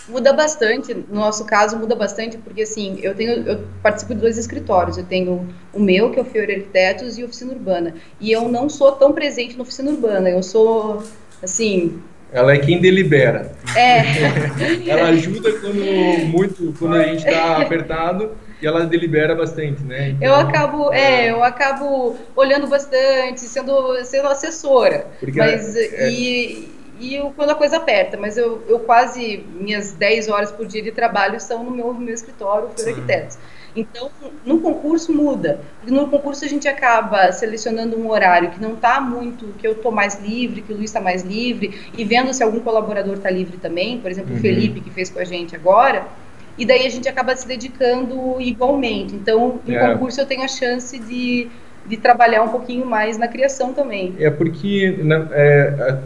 Muda 0.08 0.34
bastante, 0.34 0.94
no 0.94 1.20
nosso 1.20 1.46
caso 1.46 1.78
muda 1.78 1.96
bastante, 1.96 2.38
porque 2.38 2.64
assim, 2.64 3.00
eu 3.02 3.14
tenho, 3.14 3.32
eu 3.48 3.64
participo 3.84 4.14
de 4.16 4.22
dois 4.22 4.38
escritórios, 4.38 4.98
eu 4.98 5.06
tenho 5.06 5.48
o 5.72 5.80
meu, 5.80 6.12
que 6.12 6.20
é 6.20 6.22
o 6.22 6.26
Fiore 6.26 6.54
Arquitetos, 6.54 7.18
e 7.18 7.22
a 7.22 7.26
Oficina 7.26 7.54
Urbana. 7.54 7.94
E 8.20 8.32
eu 8.32 8.50
não 8.50 8.68
sou 8.68 8.92
tão 8.94 9.14
presente 9.14 9.56
na 9.56 9.62
Oficina 9.62 9.92
Urbana, 9.92 10.30
eu 10.30 10.42
sou 10.42 11.04
assim, 11.42 12.02
ela 12.32 12.54
é 12.54 12.58
quem 12.58 12.80
delibera. 12.80 13.52
É. 13.76 14.04
ela 14.90 15.10
ajuda 15.10 15.52
quando 15.60 15.84
muito 16.28 16.74
quando 16.80 16.96
a 16.96 17.04
gente 17.04 17.28
está 17.28 17.58
apertado 17.62 18.32
e 18.62 18.68
ela 18.68 18.86
delibera 18.86 19.36
bastante, 19.36 19.84
né? 19.84 20.10
Então, 20.10 20.28
eu 20.28 20.36
acabo, 20.36 20.94
é, 20.94 21.26
é, 21.26 21.32
eu 21.32 21.44
acabo 21.44 22.16
olhando 22.36 22.68
bastante, 22.68 23.42
sendo, 23.42 23.96
sendo 24.06 24.28
assessora. 24.28 25.08
Porque 25.20 25.38
mas 25.38 25.76
é, 25.76 26.10
e, 26.10 26.71
e 27.02 27.16
eu, 27.16 27.34
quando 27.36 27.50
a 27.50 27.56
coisa 27.56 27.78
aperta, 27.78 28.16
mas 28.16 28.38
eu, 28.38 28.64
eu 28.70 28.80
quase 28.80 29.44
minhas 29.56 29.92
10 29.92 30.30
horas 30.30 30.52
por 30.52 30.68
dia 30.68 30.84
de 30.84 30.92
trabalho 30.92 31.40
são 31.40 31.64
no 31.64 31.72
meu, 31.72 31.92
no 31.92 32.00
meu 32.00 32.14
escritório, 32.14 32.70
Fior 32.76 32.90
Arquitetos. 32.90 33.40
Então, 33.76 34.12
no 34.46 34.60
concurso 34.60 35.12
muda. 35.12 35.62
No 35.88 36.08
concurso 36.08 36.46
a 36.46 36.48
gente 36.48 36.68
acaba 36.68 37.32
selecionando 37.32 37.98
um 37.98 38.12
horário 38.12 38.52
que 38.52 38.62
não 38.62 38.74
está 38.74 39.02
muito, 39.02 39.48
que 39.58 39.66
eu 39.66 39.72
estou 39.72 39.92
mais 39.92 40.22
livre, 40.22 40.62
que 40.62 40.72
o 40.72 40.76
Luiz 40.76 40.92
está 40.92 41.02
mais 41.02 41.24
livre, 41.24 41.82
e 41.98 42.04
vendo 42.04 42.32
se 42.34 42.44
algum 42.44 42.60
colaborador 42.60 43.16
está 43.16 43.32
livre 43.32 43.58
também, 43.58 43.98
por 44.00 44.12
exemplo, 44.12 44.34
uhum. 44.34 44.38
o 44.38 44.42
Felipe, 44.42 44.82
que 44.82 44.92
fez 44.92 45.10
com 45.10 45.20
a 45.20 45.24
gente 45.24 45.56
agora, 45.56 46.06
e 46.56 46.66
daí 46.66 46.86
a 46.86 46.90
gente 46.90 47.10
acaba 47.10 47.36
se 47.36 47.48
dedicando 47.48 48.40
igualmente. 48.40 49.16
Então, 49.16 49.60
no 49.66 49.74
é. 49.74 49.94
concurso 49.94 50.22
eu 50.22 50.28
tenho 50.28 50.44
a 50.44 50.48
chance 50.48 51.00
de, 51.00 51.48
de 51.88 51.98
trabalhar 51.98 52.44
um 52.44 52.50
pouquinho 52.50 52.86
mais 52.86 53.18
na 53.18 53.28
criação 53.28 53.74
também. 53.74 54.14
É 54.20 54.30
porque 54.30 55.00
né, 55.02 55.28
é, 55.32 55.98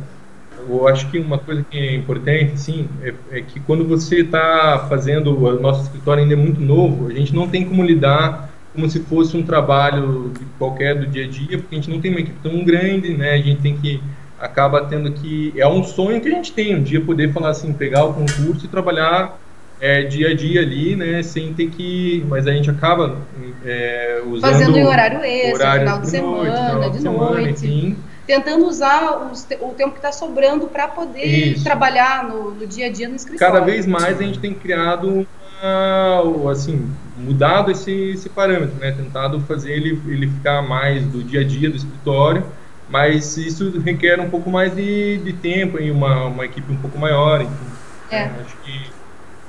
eu 0.68 0.88
acho 0.88 1.10
que 1.10 1.20
uma 1.20 1.38
coisa 1.38 1.66
que 1.70 1.78
é 1.78 1.96
importante, 1.96 2.54
assim, 2.54 2.88
é, 3.02 3.14
é 3.32 3.42
que 3.42 3.60
quando 3.60 3.88
você 3.88 4.22
está 4.22 4.86
fazendo, 4.90 5.38
o 5.38 5.60
nosso 5.60 5.84
escritório 5.84 6.24
ainda 6.24 6.34
é 6.34 6.38
muito 6.38 6.62
novo, 6.62 7.08
a 7.08 7.14
gente 7.14 7.34
não 7.34 7.48
tem 7.48 7.66
como 7.66 7.84
lidar 7.84 8.50
como 8.74 8.90
se 8.90 9.00
fosse 9.00 9.38
um 9.38 9.44
trabalho 9.44 10.34
qualquer 10.60 10.96
do 10.96 11.08
dia 11.08 11.26
a 11.26 11.28
dia, 11.28 11.58
porque 11.58 11.76
a 11.76 11.80
gente 11.80 11.90
não 11.90 12.02
tem 12.02 12.12
uma 12.12 12.20
equipe 12.20 12.38
tão 12.44 12.64
grande, 12.64 13.16
né? 13.16 13.34
A 13.34 13.38
gente 13.38 13.62
tem 13.62 13.78
que 13.78 14.02
acaba 14.38 14.86
tendo 14.86 15.12
que 15.14 15.54
é 15.56 15.68
um 15.68 15.84
sonho 15.84 16.20
que 16.20 16.28
a 16.28 16.32
gente 16.32 16.52
tem 16.52 16.76
um 16.76 16.84
dia 16.84 17.00
poder 17.00 17.32
falar 17.32 17.50
assim, 17.50 17.72
pegar 17.72 18.04
o 18.04 18.14
concurso 18.14 18.66
e 18.66 18.68
trabalhar 18.68 19.40
é, 19.80 20.04
dia 20.04 20.30
a 20.30 20.36
dia 20.36 20.62
ali, 20.62 20.96
né? 20.96 21.24
Sem 21.24 21.54
ter 21.54 21.70
que, 21.70 22.24
mas 22.28 22.48
a 22.48 22.52
gente 22.52 22.70
acaba 22.70 23.18
é, 23.66 24.22
usando 24.26 24.52
fazendo 24.52 24.78
em 24.78 24.86
horário 24.86 25.24
extra, 25.24 25.54
horário 25.54 25.80
final 25.82 25.98
de, 25.98 26.06
de 26.06 26.12
semana, 26.12 26.36
noite, 26.36 26.56
final 26.56 26.90
de, 26.90 26.98
de 26.98 27.04
noite. 27.04 27.42
noite. 27.42 27.66
Enfim, 27.66 27.98
tentando 28.25 28.65
usar 28.65 29.29
os, 29.32 29.48
o 29.62 29.70
tempo 29.70 29.91
que 29.91 29.98
está 29.98 30.12
sobrando 30.12 30.67
para 30.67 30.88
poder 30.88 31.25
Isso. 31.25 31.63
trabalhar 31.63 32.27
no, 32.27 32.51
no, 32.51 32.67
dia 32.67 32.88
a 32.88 32.91
dia 32.91 33.08
no 33.08 33.15
escritório. 33.15 33.53
Cada 33.53 33.65
vez 33.65 33.86
mais 33.86 34.20
a 34.20 34.24
gente 34.24 34.39
tem 34.39 34.53
criado, 34.53 35.27
uma, 35.62 36.51
assim, 36.51 36.89
mudado 37.17 37.72
esse, 37.72 37.91
esse 37.91 38.29
parâmetro, 38.29 38.75
né? 38.79 38.91
Tentado 38.91 39.39
fazer 39.41 39.72
ele, 39.72 40.01
ele 40.08 40.27
ficar 40.27 40.62
mais 40.62 41.05
do 41.05 41.24
dia 41.24 41.41
a 41.41 41.44
dia 41.44 41.70
do 41.70 41.75
escritório, 41.75 42.44
mas 42.89 43.38
isso 43.38 43.79
requer 43.79 44.20
um 44.20 44.29
pouco 44.29 44.50
mais 44.50 44.75
de, 44.75 45.17
de 45.17 45.34
tempo 45.34 45.79
e 45.79 45.91
uma, 45.91 46.25
uma 46.25 46.46
equipe 46.46 46.72
um 46.72 46.77
pouco 46.77 46.98
maior. 46.98 47.41
Enfim, 47.41 47.75
é. 48.12 48.24
Acho 48.24 48.58
que 48.63 48.91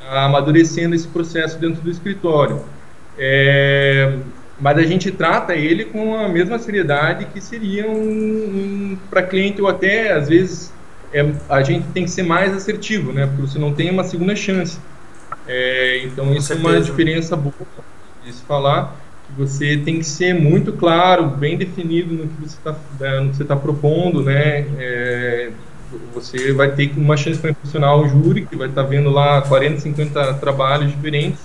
tá 0.00 0.24
amadurecendo 0.24 0.94
esse 0.94 1.08
processo 1.08 1.58
dentro 1.58 1.82
do 1.82 1.90
escritório. 1.90 2.62
É, 3.18 4.18
mas 4.58 4.78
a 4.78 4.82
gente 4.82 5.10
trata 5.10 5.54
ele 5.54 5.84
com 5.84 6.16
a 6.16 6.28
mesma 6.28 6.58
seriedade 6.58 7.26
que 7.26 7.40
seria 7.40 7.88
um, 7.88 8.92
um 8.92 8.98
para 9.10 9.22
cliente 9.22 9.60
ou 9.60 9.68
até 9.68 10.12
às 10.12 10.28
vezes 10.28 10.72
é, 11.12 11.24
a 11.48 11.62
gente 11.62 11.86
tem 11.88 12.04
que 12.04 12.10
ser 12.10 12.22
mais 12.22 12.54
assertivo, 12.54 13.12
né? 13.12 13.26
Porque 13.26 13.42
você 13.42 13.58
não 13.58 13.72
tem 13.72 13.90
uma 13.90 14.04
segunda 14.04 14.34
chance. 14.34 14.78
É, 15.46 16.02
então 16.04 16.34
isso 16.34 16.52
é 16.52 16.56
uma 16.56 16.80
diferença 16.80 17.36
boa 17.36 17.54
de 18.24 18.32
se 18.32 18.42
falar. 18.42 18.96
Que 19.26 19.32
você 19.32 19.76
tem 19.76 19.98
que 19.98 20.04
ser 20.04 20.34
muito 20.34 20.72
claro, 20.72 21.26
bem 21.26 21.56
definido 21.56 22.14
no 22.14 22.28
que 22.28 22.40
você 22.40 22.56
está 22.56 22.76
é, 23.00 23.44
tá 23.44 23.56
propondo, 23.56 24.22
né? 24.22 24.66
É, 24.78 25.50
você 26.12 26.52
vai 26.52 26.72
ter 26.72 26.92
uma 26.96 27.16
chance 27.16 27.38
para 27.38 27.50
impulsionar 27.50 27.96
o 27.96 28.08
júri, 28.08 28.46
que 28.46 28.56
vai 28.56 28.68
estar 28.68 28.82
tá 28.82 28.88
vendo 28.88 29.10
lá 29.10 29.42
40, 29.42 29.80
50 29.80 30.34
trabalhos 30.34 30.90
diferentes. 30.90 31.40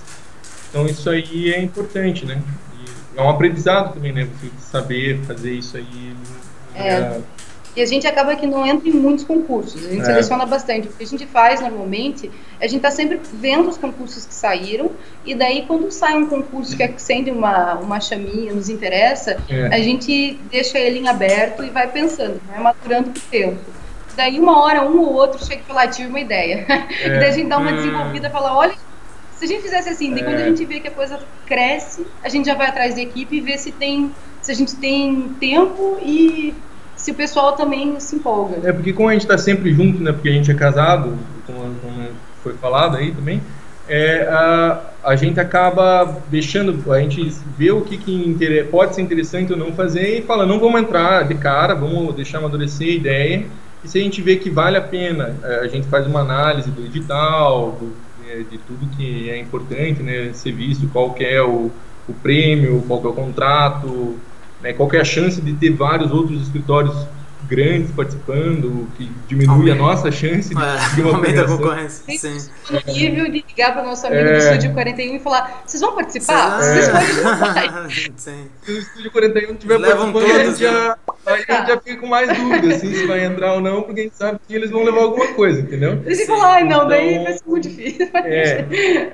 Então 0.68 0.86
isso 0.86 1.08
aí 1.08 1.52
é 1.52 1.62
importante, 1.62 2.24
né? 2.24 2.40
É 3.16 3.22
um 3.22 3.28
aprendizado 3.28 3.94
também, 3.94 4.12
né? 4.12 4.28
Você 4.40 4.50
saber 4.58 5.20
fazer 5.22 5.52
isso 5.52 5.76
aí. 5.76 6.16
É. 6.74 6.88
é. 6.88 7.20
E 7.74 7.80
a 7.80 7.86
gente 7.86 8.06
acaba 8.06 8.36
que 8.36 8.46
não 8.46 8.66
entra 8.66 8.86
em 8.86 8.92
muitos 8.92 9.24
concursos, 9.24 9.86
a 9.86 9.88
gente 9.88 10.02
é. 10.02 10.04
seleciona 10.04 10.44
bastante. 10.44 10.88
O 10.88 10.92
que 10.92 11.04
a 11.04 11.06
gente 11.06 11.26
faz 11.26 11.62
normalmente, 11.62 12.30
a 12.60 12.66
gente 12.66 12.76
está 12.76 12.90
sempre 12.90 13.18
vendo 13.32 13.70
os 13.70 13.78
concursos 13.78 14.26
que 14.26 14.34
saíram, 14.34 14.90
e 15.24 15.34
daí 15.34 15.64
quando 15.66 15.90
sai 15.90 16.14
um 16.14 16.26
concurso 16.26 16.76
que 16.76 16.82
acende 16.82 17.30
uma, 17.30 17.76
uma 17.76 17.98
chaminha, 17.98 18.52
nos 18.52 18.68
interessa, 18.68 19.38
é. 19.48 19.74
a 19.74 19.78
gente 19.78 20.38
deixa 20.50 20.78
ele 20.78 20.98
em 20.98 21.08
aberto 21.08 21.64
e 21.64 21.70
vai 21.70 21.90
pensando, 21.90 22.38
vai 22.46 22.60
maturando 22.60 23.08
o 23.08 23.30
tempo. 23.30 23.58
Daí 24.14 24.38
uma 24.38 24.62
hora, 24.62 24.82
um 24.82 25.00
ou 25.00 25.14
outro 25.14 25.42
chega 25.42 25.62
e 25.62 25.64
fala, 25.64 25.84
ah, 25.84 25.88
tive 25.88 26.08
uma 26.08 26.20
ideia. 26.20 26.66
É. 27.02 27.06
e 27.06 27.10
daí 27.18 27.24
a 27.24 27.32
gente 27.32 27.48
dá 27.48 27.56
uma 27.56 27.72
hum. 27.72 27.76
desenvolvida 27.76 28.28
e 28.28 28.30
fala, 28.30 28.54
olha, 28.54 28.74
se 29.42 29.46
a 29.46 29.48
gente 29.48 29.62
fizesse 29.62 29.88
assim, 29.88 30.12
daí 30.12 30.22
quando 30.22 30.36
a 30.36 30.42
é. 30.42 30.44
gente 30.44 30.64
vê 30.64 30.78
que 30.78 30.86
a 30.86 30.90
coisa 30.92 31.18
cresce, 31.46 32.06
a 32.22 32.28
gente 32.28 32.46
já 32.46 32.54
vai 32.54 32.68
atrás 32.68 32.94
da 32.94 33.00
equipe 33.00 33.36
e 33.36 33.40
vê 33.40 33.58
se 33.58 33.72
tem, 33.72 34.12
se 34.40 34.52
a 34.52 34.54
gente 34.54 34.76
tem 34.76 35.30
tempo 35.40 35.98
e 36.00 36.54
se 36.94 37.10
o 37.10 37.14
pessoal 37.14 37.56
também 37.56 37.98
se 37.98 38.14
empolga. 38.14 38.68
É 38.68 38.72
porque 38.72 38.92
como 38.92 39.08
a 39.08 39.12
gente 39.12 39.22
está 39.22 39.36
sempre 39.36 39.74
junto, 39.74 40.00
né? 40.00 40.12
Porque 40.12 40.28
a 40.28 40.32
gente 40.32 40.48
é 40.48 40.54
casado, 40.54 41.18
como, 41.44 41.74
como 41.80 42.08
foi 42.40 42.52
falado 42.54 42.96
aí 42.96 43.10
também, 43.10 43.42
é, 43.88 44.28
a, 44.30 44.80
a 45.02 45.16
gente 45.16 45.40
acaba 45.40 46.22
deixando, 46.30 46.92
a 46.92 47.00
gente 47.00 47.36
vê 47.58 47.72
o 47.72 47.80
que, 47.80 47.98
que 47.98 48.64
pode 48.70 48.94
ser 48.94 49.02
interessante 49.02 49.52
ou 49.52 49.58
não 49.58 49.72
fazer 49.72 50.20
e 50.20 50.22
fala, 50.22 50.46
não 50.46 50.60
vamos 50.60 50.80
entrar 50.80 51.24
de 51.24 51.34
cara, 51.34 51.74
vamos 51.74 52.14
deixar 52.14 52.38
amadurecer 52.38 52.86
a 52.86 52.92
ideia. 52.92 53.46
E 53.82 53.88
se 53.88 53.98
a 53.98 54.02
gente 54.02 54.22
vê 54.22 54.36
que 54.36 54.48
vale 54.48 54.76
a 54.76 54.80
pena, 54.80 55.34
é, 55.42 55.56
a 55.64 55.66
gente 55.66 55.88
faz 55.88 56.06
uma 56.06 56.20
análise 56.20 56.70
do 56.70 56.84
edital, 56.84 57.72
do, 57.72 58.11
é, 58.32 58.42
de 58.42 58.58
tudo 58.58 58.86
que 58.96 59.28
é 59.28 59.38
importante, 59.38 60.02
né, 60.02 60.32
ser 60.32 60.52
visto, 60.52 60.88
qual 60.88 61.12
que 61.12 61.22
é 61.22 61.42
o, 61.42 61.70
o 62.08 62.14
prêmio, 62.22 62.82
qual 62.88 63.00
que 63.00 63.06
é 63.06 63.10
o 63.10 63.12
contrato, 63.12 64.16
né, 64.62 64.72
qual 64.72 64.88
que 64.88 64.96
é 64.96 65.00
a 65.00 65.04
chance 65.04 65.40
de 65.40 65.52
ter 65.52 65.70
vários 65.70 66.10
outros 66.10 66.40
escritórios 66.40 66.96
grandes 67.48 67.90
participando, 67.90 68.88
que 68.96 69.10
diminui 69.28 69.70
a 69.70 69.74
nossa 69.74 70.10
chance 70.10 70.50
de, 70.50 71.00
é, 71.00 71.04
uma 71.04 71.16
aumenta 71.16 71.42
a 71.42 71.46
concorrência. 71.46 72.18
Sim. 72.18 72.50
No 72.70 72.92
nível 72.92 73.24
de 73.26 73.44
ligar 73.46 73.72
para 73.72 73.82
o 73.82 73.86
nosso 73.86 74.06
amigo 74.06 74.28
é. 74.28 74.32
do 74.32 74.38
Estúdio 74.38 74.72
41 74.72 75.16
e 75.16 75.18
falar: 75.18 75.62
vocês 75.66 75.80
vão 75.80 75.94
participar? 75.94 76.58
Vocês 76.58 76.88
é. 76.88 76.92
podem 76.92 78.12
Sim. 78.16 78.48
Se 78.62 78.72
o 78.72 78.78
Estúdio 78.78 79.10
41 79.10 79.54
tiver 79.56 79.78
participando, 79.80 80.18
a 80.18 80.44
gente 80.44 80.60
já, 80.60 80.98
a 81.26 81.36
gente 81.36 81.46
já 81.48 81.80
fica 81.80 81.96
com 81.96 82.06
mais 82.06 82.36
dúvidas 82.36 82.76
assim, 82.76 82.94
se 82.94 83.06
vai 83.06 83.24
entrar 83.24 83.54
ou 83.54 83.60
não, 83.60 83.82
porque 83.82 84.00
a 84.00 84.04
gente 84.04 84.16
sabe 84.16 84.40
que 84.46 84.54
eles 84.54 84.70
vão 84.70 84.84
levar 84.84 85.02
alguma 85.02 85.28
coisa, 85.34 85.60
entendeu? 85.60 86.02
Eles 86.04 86.26
falar: 86.26 86.54
ai, 86.54 86.62
não, 86.64 86.76
então, 86.76 86.88
daí 86.88 87.22
vai 87.22 87.32
ser 87.32 87.44
muito 87.46 87.68
difícil. 87.68 88.08
É, 88.24 88.64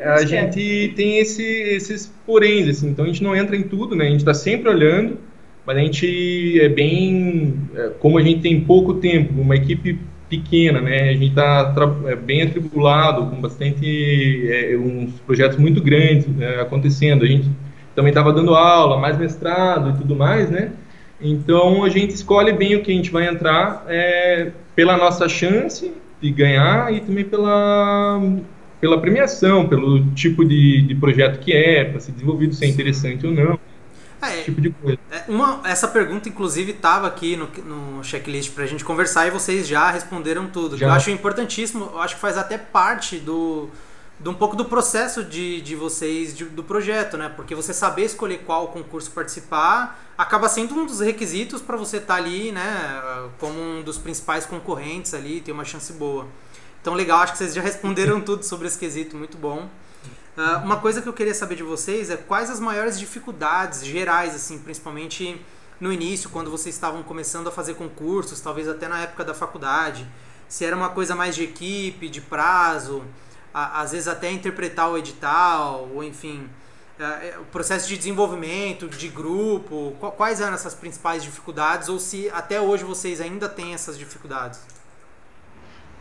a 0.04 0.24
gente 0.24 0.92
tem 0.94 1.18
esse, 1.18 1.42
esses 1.42 2.12
poréns, 2.26 2.68
assim, 2.68 2.88
então 2.88 3.04
a 3.04 3.08
gente 3.08 3.22
não 3.22 3.34
entra 3.34 3.56
em 3.56 3.62
tudo, 3.62 3.96
né? 3.96 4.06
A 4.06 4.10
gente 4.10 4.20
está 4.20 4.34
sempre 4.34 4.68
olhando 4.68 5.18
mas 5.68 5.76
a 5.76 5.80
gente 5.80 6.58
é 6.62 6.68
bem, 6.70 7.54
é, 7.76 7.90
como 8.00 8.16
a 8.16 8.22
gente 8.22 8.40
tem 8.40 8.58
pouco 8.58 8.94
tempo, 8.94 9.38
uma 9.38 9.54
equipe 9.54 9.98
pequena, 10.26 10.80
né? 10.80 11.10
A 11.10 11.12
gente 11.12 11.26
está 11.26 11.74
é, 12.06 12.16
bem 12.16 12.40
atribulado, 12.40 13.26
com 13.26 13.38
bastante 13.38 14.50
é, 14.50 14.74
uns 14.78 15.20
projetos 15.26 15.58
muito 15.58 15.82
grandes 15.82 16.26
é, 16.40 16.62
acontecendo. 16.62 17.22
A 17.22 17.28
gente 17.28 17.50
também 17.94 18.08
estava 18.08 18.32
dando 18.32 18.54
aula, 18.54 18.96
mais 18.96 19.18
mestrado 19.18 19.90
e 19.90 19.98
tudo 19.98 20.16
mais, 20.16 20.48
né? 20.48 20.72
Então 21.20 21.84
a 21.84 21.90
gente 21.90 22.14
escolhe 22.14 22.50
bem 22.54 22.74
o 22.74 22.82
que 22.82 22.90
a 22.90 22.94
gente 22.94 23.10
vai 23.10 23.28
entrar 23.28 23.84
é, 23.88 24.52
pela 24.74 24.96
nossa 24.96 25.28
chance 25.28 25.92
de 26.18 26.30
ganhar 26.30 26.90
e 26.94 27.00
também 27.00 27.24
pela 27.24 28.22
pela 28.80 28.98
premiação, 28.98 29.68
pelo 29.68 30.02
tipo 30.12 30.46
de, 30.46 30.80
de 30.80 30.94
projeto 30.94 31.40
que 31.40 31.52
é, 31.52 31.84
para 31.84 32.00
ser 32.00 32.12
desenvolvido, 32.12 32.54
se 32.54 32.64
é 32.64 32.68
interessante 32.68 33.26
ou 33.26 33.34
não. 33.34 33.58
É, 34.20 34.34
esse 34.34 34.44
tipo 34.46 34.60
de 34.60 34.70
coisa. 34.70 34.98
É, 35.10 35.24
uma, 35.28 35.60
essa 35.64 35.86
pergunta, 35.88 36.28
inclusive, 36.28 36.72
estava 36.72 37.06
aqui 37.06 37.36
no, 37.36 37.46
no 37.64 38.04
checklist 38.04 38.52
para 38.52 38.64
a 38.64 38.66
gente 38.66 38.84
conversar 38.84 39.26
e 39.26 39.30
vocês 39.30 39.66
já 39.66 39.90
responderam 39.90 40.48
tudo. 40.48 40.76
Já. 40.76 40.86
Eu 40.86 40.92
acho 40.92 41.10
importantíssimo, 41.10 41.90
eu 41.92 42.00
acho 42.00 42.16
que 42.16 42.20
faz 42.20 42.36
até 42.36 42.58
parte 42.58 43.18
do, 43.18 43.68
de 44.18 44.28
um 44.28 44.34
pouco 44.34 44.56
do 44.56 44.64
processo 44.64 45.22
de, 45.22 45.60
de 45.60 45.76
vocês, 45.76 46.36
de, 46.36 46.44
do 46.44 46.64
projeto, 46.64 47.16
né? 47.16 47.32
Porque 47.34 47.54
você 47.54 47.72
saber 47.72 48.04
escolher 48.04 48.38
qual 48.38 48.68
concurso 48.68 49.10
participar 49.12 49.98
acaba 50.18 50.48
sendo 50.48 50.74
um 50.74 50.84
dos 50.84 50.98
requisitos 50.98 51.62
para 51.62 51.76
você 51.76 51.98
estar 51.98 52.14
tá 52.14 52.20
ali, 52.20 52.50
né? 52.50 53.30
Como 53.38 53.60
um 53.60 53.82
dos 53.82 53.98
principais 53.98 54.44
concorrentes 54.44 55.14
ali, 55.14 55.40
ter 55.40 55.52
uma 55.52 55.64
chance 55.64 55.92
boa. 55.92 56.26
Então, 56.80 56.94
legal, 56.94 57.20
acho 57.20 57.32
que 57.32 57.38
vocês 57.38 57.54
já 57.54 57.62
responderam 57.62 58.20
tudo 58.22 58.42
sobre 58.42 58.66
esse 58.66 58.78
quesito, 58.78 59.16
muito 59.16 59.38
bom. 59.38 59.68
Uh, 60.38 60.64
uma 60.64 60.76
coisa 60.76 61.02
que 61.02 61.08
eu 61.08 61.12
queria 61.12 61.34
saber 61.34 61.56
de 61.56 61.64
vocês 61.64 62.10
é 62.10 62.16
quais 62.16 62.48
as 62.48 62.60
maiores 62.60 62.96
dificuldades 62.96 63.84
gerais, 63.84 64.36
assim, 64.36 64.56
principalmente 64.56 65.44
no 65.80 65.92
início, 65.92 66.30
quando 66.30 66.48
vocês 66.48 66.76
estavam 66.76 67.02
começando 67.02 67.48
a 67.48 67.50
fazer 67.50 67.74
concursos, 67.74 68.40
talvez 68.40 68.68
até 68.68 68.86
na 68.86 69.00
época 69.00 69.24
da 69.24 69.34
faculdade. 69.34 70.06
Se 70.48 70.64
era 70.64 70.76
uma 70.76 70.90
coisa 70.90 71.16
mais 71.16 71.34
de 71.34 71.42
equipe, 71.42 72.08
de 72.08 72.20
prazo, 72.20 73.02
a, 73.52 73.80
às 73.80 73.90
vezes 73.90 74.06
até 74.06 74.30
interpretar 74.30 74.88
o 74.88 74.96
edital, 74.96 75.88
ou 75.92 76.04
enfim, 76.04 76.48
uh, 77.00 77.40
o 77.40 77.44
processo 77.46 77.88
de 77.88 77.96
desenvolvimento, 77.96 78.86
de 78.86 79.08
grupo. 79.08 79.96
Quais 80.16 80.40
eram 80.40 80.54
essas 80.54 80.72
principais 80.72 81.20
dificuldades, 81.20 81.88
ou 81.88 81.98
se 81.98 82.30
até 82.30 82.60
hoje 82.60 82.84
vocês 82.84 83.20
ainda 83.20 83.48
têm 83.48 83.74
essas 83.74 83.98
dificuldades? 83.98 84.60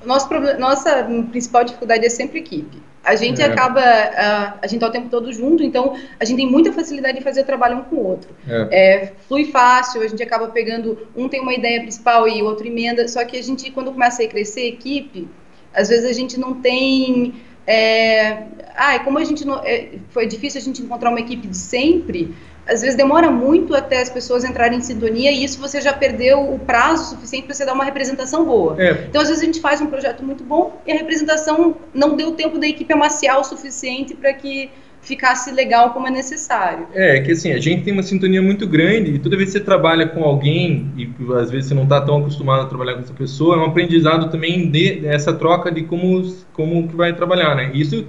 Nosso, 0.06 0.30
nossa 0.60 1.04
principal 1.32 1.64
dificuldade 1.64 2.06
é 2.06 2.10
sempre 2.10 2.38
equipe. 2.38 2.80
A 3.08 3.16
gente 3.16 3.42
é. 3.42 3.46
acaba, 3.46 3.80
a, 3.80 4.58
a 4.62 4.68
gente 4.68 4.82
tá 4.82 4.88
o 4.88 4.92
tempo 4.92 5.08
todo 5.08 5.32
junto, 5.32 5.64
então 5.64 5.96
a 6.20 6.26
gente 6.26 6.40
tem 6.40 6.46
muita 6.46 6.74
facilidade 6.74 7.18
de 7.18 7.24
fazer 7.24 7.40
o 7.40 7.46
trabalho 7.46 7.78
um 7.78 7.84
com 7.84 7.96
o 7.96 8.06
outro. 8.06 8.30
É. 8.46 8.68
É, 8.70 9.14
flui 9.30 9.46
fácil, 9.46 10.02
a 10.02 10.08
gente 10.10 10.22
acaba 10.22 10.50
pegando, 10.50 11.08
um 11.16 11.30
tem 11.30 11.40
uma 11.40 11.54
ideia 11.54 11.80
principal 11.80 12.28
e 12.28 12.42
o 12.42 12.46
outro 12.46 12.68
emenda, 12.68 13.08
só 13.08 13.24
que 13.24 13.38
a 13.38 13.42
gente, 13.42 13.72
quando 13.72 13.94
começa 13.94 14.22
a 14.22 14.28
crescer 14.28 14.60
a 14.60 14.66
equipe, 14.66 15.26
às 15.74 15.88
vezes 15.88 16.04
a 16.04 16.12
gente 16.12 16.38
não 16.38 16.56
tem... 16.56 17.36
É, 17.66 18.44
ah, 18.76 19.00
como 19.00 19.18
a 19.20 19.24
gente 19.24 19.46
não, 19.46 19.62
é, 19.64 19.92
foi 20.10 20.28
difícil 20.28 20.60
a 20.60 20.64
gente 20.64 20.82
encontrar 20.82 21.10
uma 21.10 21.20
equipe 21.22 21.48
de 21.48 21.58
sempre, 21.58 22.36
às 22.68 22.82
vezes 22.82 22.96
demora 22.96 23.32
muito 23.32 23.74
até 23.74 24.02
as 24.02 24.10
pessoas 24.10 24.44
entrarem 24.44 24.80
em 24.80 24.82
sintonia 24.82 25.32
e 25.32 25.44
isso 25.44 25.60
você 25.60 25.80
já 25.80 25.94
perdeu 25.94 26.54
o 26.54 26.60
prazo 26.60 27.16
suficiente 27.16 27.46
para 27.46 27.56
você 27.56 27.66
dar 27.66 27.74
uma 27.74 27.86
representação 27.86 28.46
boa. 28.46 28.76
É. 28.82 29.06
Então, 29.10 29.22
às 29.22 29.30
vezes, 29.30 29.42
a 29.42 29.46
gente 29.46 29.62
faz 29.62 29.82
um 29.82 29.88
projeto 29.88 30.24
muito 30.24 30.44
bom 30.44 30.82
e 30.86 30.92
a 30.92 30.96
representação 30.96 31.76
não 31.94 32.16
deu 32.16 32.34
tempo 32.34 32.60
da 32.60 32.68
equipe 32.68 32.92
amaciar 32.94 33.40
o 33.40 33.44
suficiente 33.44 34.14
para 34.14 34.34
que 34.34 34.70
ficasse 35.02 35.52
legal 35.52 35.92
como 35.92 36.08
é 36.08 36.12
necessário. 36.12 36.88
É, 36.94 37.22
que 37.22 37.32
assim, 37.32 37.54
a 37.54 37.60
gente 37.60 37.84
tem 37.84 37.94
uma 37.94 38.04
sintonia 38.04 38.42
muito 38.42 38.68
grande 38.68 39.12
e 39.12 39.20
toda 39.20 39.38
vez 39.38 39.50
que 39.52 39.58
você 39.58 39.64
trabalha 39.64 40.06
com 40.06 40.24
alguém 40.24 40.92
e 40.98 41.10
às 41.40 41.50
vezes 41.50 41.70
você 41.70 41.74
não 41.74 41.84
está 41.84 42.02
tão 42.02 42.18
acostumado 42.18 42.64
a 42.64 42.66
trabalhar 42.66 42.96
com 42.96 43.02
essa 43.02 43.14
pessoa, 43.14 43.56
é 43.56 43.60
um 43.60 43.66
aprendizado 43.66 44.30
também 44.30 44.70
de 44.70 45.06
essa 45.08 45.32
troca 45.32 45.72
de 45.72 45.84
como 45.84 46.22
como 46.52 46.88
que 46.90 46.96
vai 46.96 47.14
trabalhar, 47.16 47.56
né? 47.56 47.72
Isso 47.74 48.06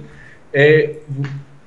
é 0.53 0.95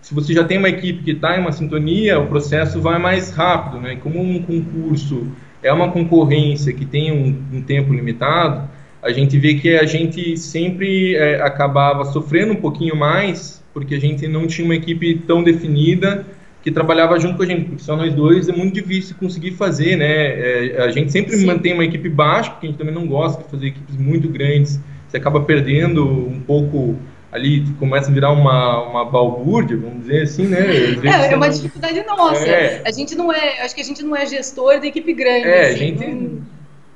se 0.03 0.13
você 0.13 0.35
já 0.35 0.43
tem 0.43 0.59
uma 0.59 0.69
equipe 0.69 1.05
que 1.05 1.13
está 1.13 1.37
em 1.37 1.41
uma 1.41 1.53
sintonia, 1.53 2.19
o 2.19 2.27
processo 2.27 2.81
vai 2.81 2.99
mais 2.99 3.31
rápido, 3.31 3.81
né? 3.81 3.97
Como 3.97 4.21
um 4.21 4.43
concurso 4.43 5.29
é 5.63 5.73
uma 5.73 5.93
concorrência 5.93 6.73
que 6.73 6.85
tem 6.85 7.13
um, 7.13 7.57
um 7.57 7.63
tempo 7.63 7.95
limitado, 7.95 8.69
a 9.01 9.13
gente 9.13 9.39
vê 9.39 9.55
que 9.55 9.77
a 9.77 9.87
gente 9.87 10.37
sempre 10.37 11.15
é, 11.15 11.41
acabava 11.41 12.05
sofrendo 12.05 12.53
um 12.53 12.57
pouquinho 12.57 12.97
mais, 12.97 13.63
porque 13.73 13.95
a 13.95 14.01
gente 14.01 14.27
não 14.27 14.47
tinha 14.49 14.65
uma 14.65 14.75
equipe 14.75 15.23
tão 15.25 15.43
definida 15.43 16.27
que 16.63 16.71
trabalhava 16.71 17.19
junto 17.19 17.37
com 17.37 17.45
a 17.45 17.47
gente, 17.47 17.65
porque 17.65 17.83
só 17.83 17.97
nós 17.97 18.13
dois 18.13 18.49
é 18.49 18.53
muito 18.53 18.75
difícil 18.75 19.15
conseguir 19.19 19.53
fazer, 19.53 19.97
né? 19.97 20.07
É, 20.07 20.83
a 20.83 20.91
gente 20.91 21.13
sempre 21.13 21.37
Sim. 21.37 21.47
mantém 21.47 21.75
uma 21.75 21.85
equipe 21.85 22.09
baixa, 22.09 22.51
porque 22.51 22.67
a 22.67 22.71
gente 22.71 22.79
também 22.79 22.95
não 22.95 23.07
gosta 23.07 23.43
de 23.43 23.49
fazer 23.49 23.69
equipes 23.69 23.97
muito 23.97 24.29
grandes, 24.29 24.81
você 25.09 25.17
acaba 25.17 25.41
perdendo 25.43 26.05
um 26.05 26.41
pouco 26.41 26.99
ali 27.33 27.65
começa 27.79 28.11
a 28.11 28.15
virar 28.15 28.31
uma, 28.31 28.83
uma 28.83 29.05
balbúrdia, 29.07 29.77
vamos 29.77 30.01
dizer 30.01 30.23
assim, 30.23 30.47
né? 30.47 30.61
É, 30.61 31.33
é 31.33 31.37
uma 31.37 31.47
não... 31.47 31.55
dificuldade 31.55 32.05
nossa. 32.07 32.47
É. 32.47 32.83
A 32.85 32.93
gente 32.93 33.15
não 33.15 33.33
é, 33.33 33.63
acho 33.63 33.75
que 33.75 33.81
a 33.81 33.85
gente 33.85 34.03
não 34.03 34.15
é 34.15 34.27
gestor 34.27 34.79
da 34.79 34.87
equipe 34.87 35.15
grande. 35.15 35.49
É, 35.49 35.71
assim, 35.71 35.75
a 35.75 35.79
gente 35.79 36.07
não... 36.07 36.41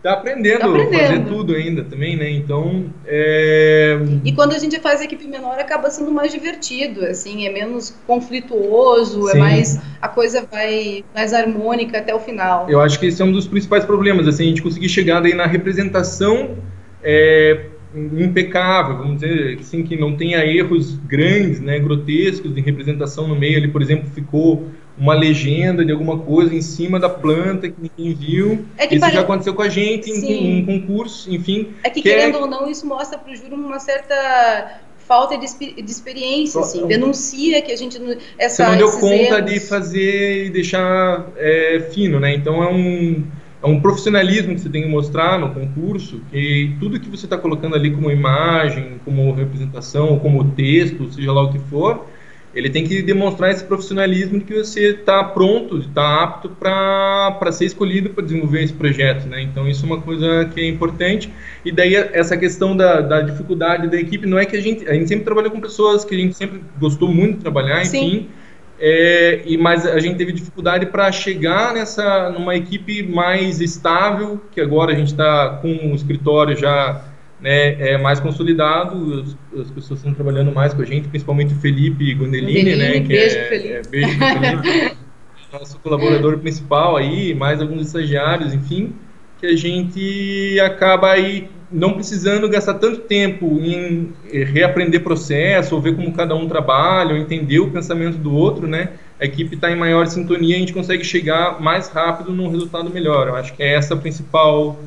tá 0.02 0.12
aprendendo, 0.12 0.60
tá 0.60 0.66
aprendendo 0.66 0.94
a 0.94 1.06
fazer 1.06 1.24
tudo 1.24 1.54
ainda 1.54 1.84
também, 1.84 2.18
né? 2.18 2.28
Então, 2.28 2.84
é... 3.06 3.98
E 4.26 4.32
quando 4.32 4.52
a 4.52 4.58
gente 4.58 4.78
faz 4.78 5.00
equipe 5.00 5.26
menor, 5.26 5.58
acaba 5.58 5.88
sendo 5.90 6.12
mais 6.12 6.30
divertido, 6.30 7.06
assim, 7.06 7.46
é 7.46 7.50
menos 7.50 7.96
conflituoso, 8.06 9.30
é 9.30 9.32
Sim. 9.32 9.38
é 9.38 9.40
mais, 9.40 9.80
a 10.02 10.08
coisa 10.08 10.46
vai 10.52 11.02
mais 11.14 11.32
harmônica 11.32 11.96
até 11.96 12.14
o 12.14 12.20
final. 12.20 12.68
Eu 12.68 12.82
acho 12.82 13.00
que 13.00 13.06
esse 13.06 13.22
é 13.22 13.24
um 13.24 13.32
dos 13.32 13.46
principais 13.46 13.86
problemas, 13.86 14.28
assim, 14.28 14.44
a 14.44 14.48
gente 14.48 14.62
conseguir 14.62 14.90
chegar 14.90 15.20
daí 15.20 15.32
na 15.32 15.46
representação 15.46 16.58
é, 17.02 17.70
impecável, 17.96 18.98
vamos 18.98 19.20
dizer 19.20 19.58
assim, 19.58 19.82
que 19.82 19.96
não 19.96 20.16
tenha 20.16 20.44
erros 20.44 20.96
grandes, 20.96 21.60
né, 21.60 21.78
grotescos 21.78 22.54
de 22.54 22.60
representação 22.60 23.26
no 23.26 23.34
meio. 23.34 23.56
Ali, 23.58 23.68
por 23.68 23.82
exemplo, 23.82 24.08
ficou 24.14 24.68
uma 24.98 25.14
legenda 25.14 25.84
de 25.84 25.92
alguma 25.92 26.18
coisa 26.18 26.54
em 26.54 26.62
cima 26.62 26.98
da 26.98 27.08
planta 27.08 27.68
que 27.68 27.76
ninguém 27.78 28.14
viu. 28.14 28.64
É 28.78 28.86
que 28.86 28.94
isso 28.94 29.00
pare... 29.00 29.14
já 29.14 29.20
aconteceu 29.20 29.54
com 29.54 29.62
a 29.62 29.68
gente 29.68 30.10
em, 30.10 30.62
um 30.62 30.66
concurso, 30.66 31.32
enfim. 31.32 31.68
É 31.82 31.90
que, 31.90 32.02
que 32.02 32.08
é 32.08 32.14
querendo 32.14 32.38
é... 32.38 32.40
ou 32.40 32.46
não, 32.46 32.70
isso 32.70 32.86
mostra 32.86 33.18
para 33.18 33.32
o 33.32 33.36
júri 33.36 33.54
uma 33.54 33.78
certa 33.78 34.80
falta 35.06 35.38
de, 35.38 35.46
de 35.82 35.90
experiência, 35.90 36.60
assim, 36.60 36.86
denuncia 36.86 37.62
que 37.62 37.70
a 37.70 37.76
gente 37.76 37.96
essa, 38.36 38.64
Você 38.64 38.70
não 38.70 38.76
deu 38.76 38.90
conta 38.92 39.38
erros... 39.38 39.52
de 39.52 39.60
fazer 39.60 40.46
e 40.46 40.50
deixar 40.50 41.26
é, 41.36 41.88
fino, 41.92 42.18
né? 42.18 42.34
Então 42.34 42.62
é 42.62 42.68
um 42.68 43.24
é 43.66 43.68
um 43.68 43.80
profissionalismo 43.80 44.54
que 44.54 44.60
você 44.60 44.68
tem 44.68 44.82
que 44.82 44.88
mostrar 44.88 45.40
no 45.40 45.52
concurso, 45.52 46.20
que 46.30 46.72
tudo 46.78 47.00
que 47.00 47.10
você 47.10 47.26
está 47.26 47.36
colocando 47.36 47.74
ali 47.74 47.90
como 47.90 48.10
imagem, 48.10 49.00
como 49.04 49.32
representação, 49.32 50.20
como 50.20 50.52
texto, 50.52 51.12
seja 51.12 51.32
lá 51.32 51.42
o 51.42 51.52
que 51.52 51.58
for, 51.58 52.06
ele 52.54 52.70
tem 52.70 52.84
que 52.84 53.02
demonstrar 53.02 53.50
esse 53.50 53.64
profissionalismo 53.64 54.38
de 54.38 54.44
que 54.44 54.54
você 54.54 54.90
está 54.92 55.22
pronto, 55.24 55.78
está 55.78 56.22
apto 56.22 56.48
para 56.48 57.52
ser 57.52 57.64
escolhido 57.64 58.10
para 58.10 58.24
desenvolver 58.24 58.62
esse 58.62 58.72
projeto, 58.72 59.26
né? 59.26 59.42
Então 59.42 59.68
isso 59.68 59.84
é 59.84 59.86
uma 59.86 60.00
coisa 60.00 60.44
que 60.54 60.60
é 60.60 60.68
importante. 60.68 61.28
E 61.64 61.72
daí 61.72 61.96
essa 61.96 62.36
questão 62.36 62.76
da, 62.76 63.00
da 63.00 63.20
dificuldade 63.20 63.88
da 63.88 63.96
equipe 63.96 64.26
não 64.26 64.38
é 64.38 64.46
que 64.46 64.56
a 64.56 64.62
gente 64.62 64.88
a 64.88 64.94
gente 64.94 65.08
sempre 65.08 65.24
trabalhou 65.24 65.50
com 65.50 65.60
pessoas 65.60 66.04
que 66.04 66.14
a 66.14 66.18
gente 66.18 66.36
sempre 66.36 66.62
gostou 66.78 67.12
muito 67.12 67.38
de 67.38 67.40
trabalhar, 67.40 67.82
enfim. 67.82 68.10
Sim 68.10 68.28
é, 68.78 69.42
e 69.46 69.56
mas 69.56 69.86
a 69.86 69.98
gente 69.98 70.16
teve 70.16 70.32
dificuldade 70.32 70.86
para 70.86 71.10
chegar 71.10 71.72
nessa 71.72 72.30
numa 72.30 72.54
equipe 72.54 73.02
mais 73.02 73.60
estável, 73.60 74.40
que 74.52 74.60
agora 74.60 74.92
a 74.92 74.94
gente 74.94 75.08
está 75.08 75.58
com 75.62 75.68
o 75.68 75.94
escritório 75.94 76.56
já 76.56 77.04
né, 77.40 77.92
é 77.92 77.98
mais 77.98 78.18
consolidado, 78.20 79.20
as, 79.20 79.60
as, 79.60 79.70
pessoas 79.70 80.00
estão 80.00 80.14
trabalhando 80.14 80.52
mais 80.52 80.72
com 80.72 80.82
a 80.82 80.84
gente, 80.84 81.08
principalmente 81.08 81.54
o 81.54 81.56
Felipe 81.56 82.14
Gondelini, 82.14 82.76
né, 82.76 82.92
que 83.00 83.08
beijo, 83.08 83.36
é, 83.36 83.44
Felipe. 83.44 83.68
É, 83.68 83.82
beijo 83.82 84.18
Felipe, 84.18 84.96
nosso 85.52 85.78
colaborador 85.78 86.38
principal 86.38 86.96
aí, 86.96 87.34
mais 87.34 87.60
alguns 87.60 87.86
estagiários, 87.86 88.52
enfim, 88.52 88.94
que 89.38 89.46
a 89.46 89.56
gente 89.56 90.58
acaba 90.60 91.12
aí 91.12 91.48
não 91.70 91.94
precisando 91.94 92.48
gastar 92.48 92.74
tanto 92.74 93.00
tempo 93.00 93.58
em 93.60 94.12
eh, 94.32 94.44
reaprender 94.44 95.02
processo, 95.02 95.74
ou 95.74 95.80
ver 95.80 95.96
como 95.96 96.12
cada 96.12 96.34
um 96.34 96.48
trabalha, 96.48 97.14
ou 97.14 97.16
entender 97.16 97.58
o 97.58 97.70
pensamento 97.70 98.18
do 98.18 98.32
outro, 98.32 98.66
né? 98.66 98.90
A 99.20 99.24
equipe 99.24 99.54
está 99.54 99.70
em 99.70 99.76
maior 99.76 100.06
sintonia 100.06 100.54
e 100.54 100.56
a 100.56 100.58
gente 100.60 100.72
consegue 100.72 101.02
chegar 101.02 101.60
mais 101.60 101.88
rápido 101.88 102.32
num 102.32 102.48
resultado 102.48 102.90
melhor. 102.90 103.28
Eu 103.28 103.36
acho 103.36 103.54
que 103.54 103.62
é 103.62 103.74
essa 103.74 103.94
a 103.94 103.96
principal 103.96 104.78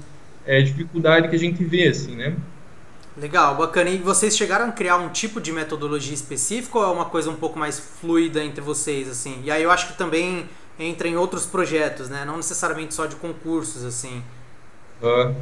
é, 0.45 0.61
dificuldade 0.61 1.27
que 1.27 1.35
a 1.35 1.39
gente 1.39 1.63
vê, 1.63 1.87
assim, 1.87 2.15
né? 2.15 2.35
Legal, 3.17 3.55
bacana. 3.55 3.89
E 3.89 3.97
vocês 3.97 4.37
chegaram 4.37 4.69
a 4.69 4.71
criar 4.71 4.97
um 4.97 5.09
tipo 5.09 5.41
de 5.41 5.51
metodologia 5.51 6.13
específica 6.13 6.77
ou 6.77 6.85
é 6.85 6.87
uma 6.87 7.05
coisa 7.05 7.29
um 7.29 7.35
pouco 7.35 7.59
mais 7.59 7.77
fluida 7.77 8.41
entre 8.43 8.61
vocês, 8.61 9.09
assim? 9.09 9.41
E 9.43 9.51
aí 9.51 9.63
eu 9.63 9.71
acho 9.71 9.87
que 9.87 9.97
também 9.97 10.45
entra 10.79 11.07
em 11.07 11.17
outros 11.17 11.45
projetos, 11.45 12.07
né? 12.07 12.23
Não 12.23 12.37
necessariamente 12.37 12.93
só 12.93 13.05
de 13.05 13.17
concursos, 13.17 13.83
assim. 13.83 14.23
Uh. 15.01 15.35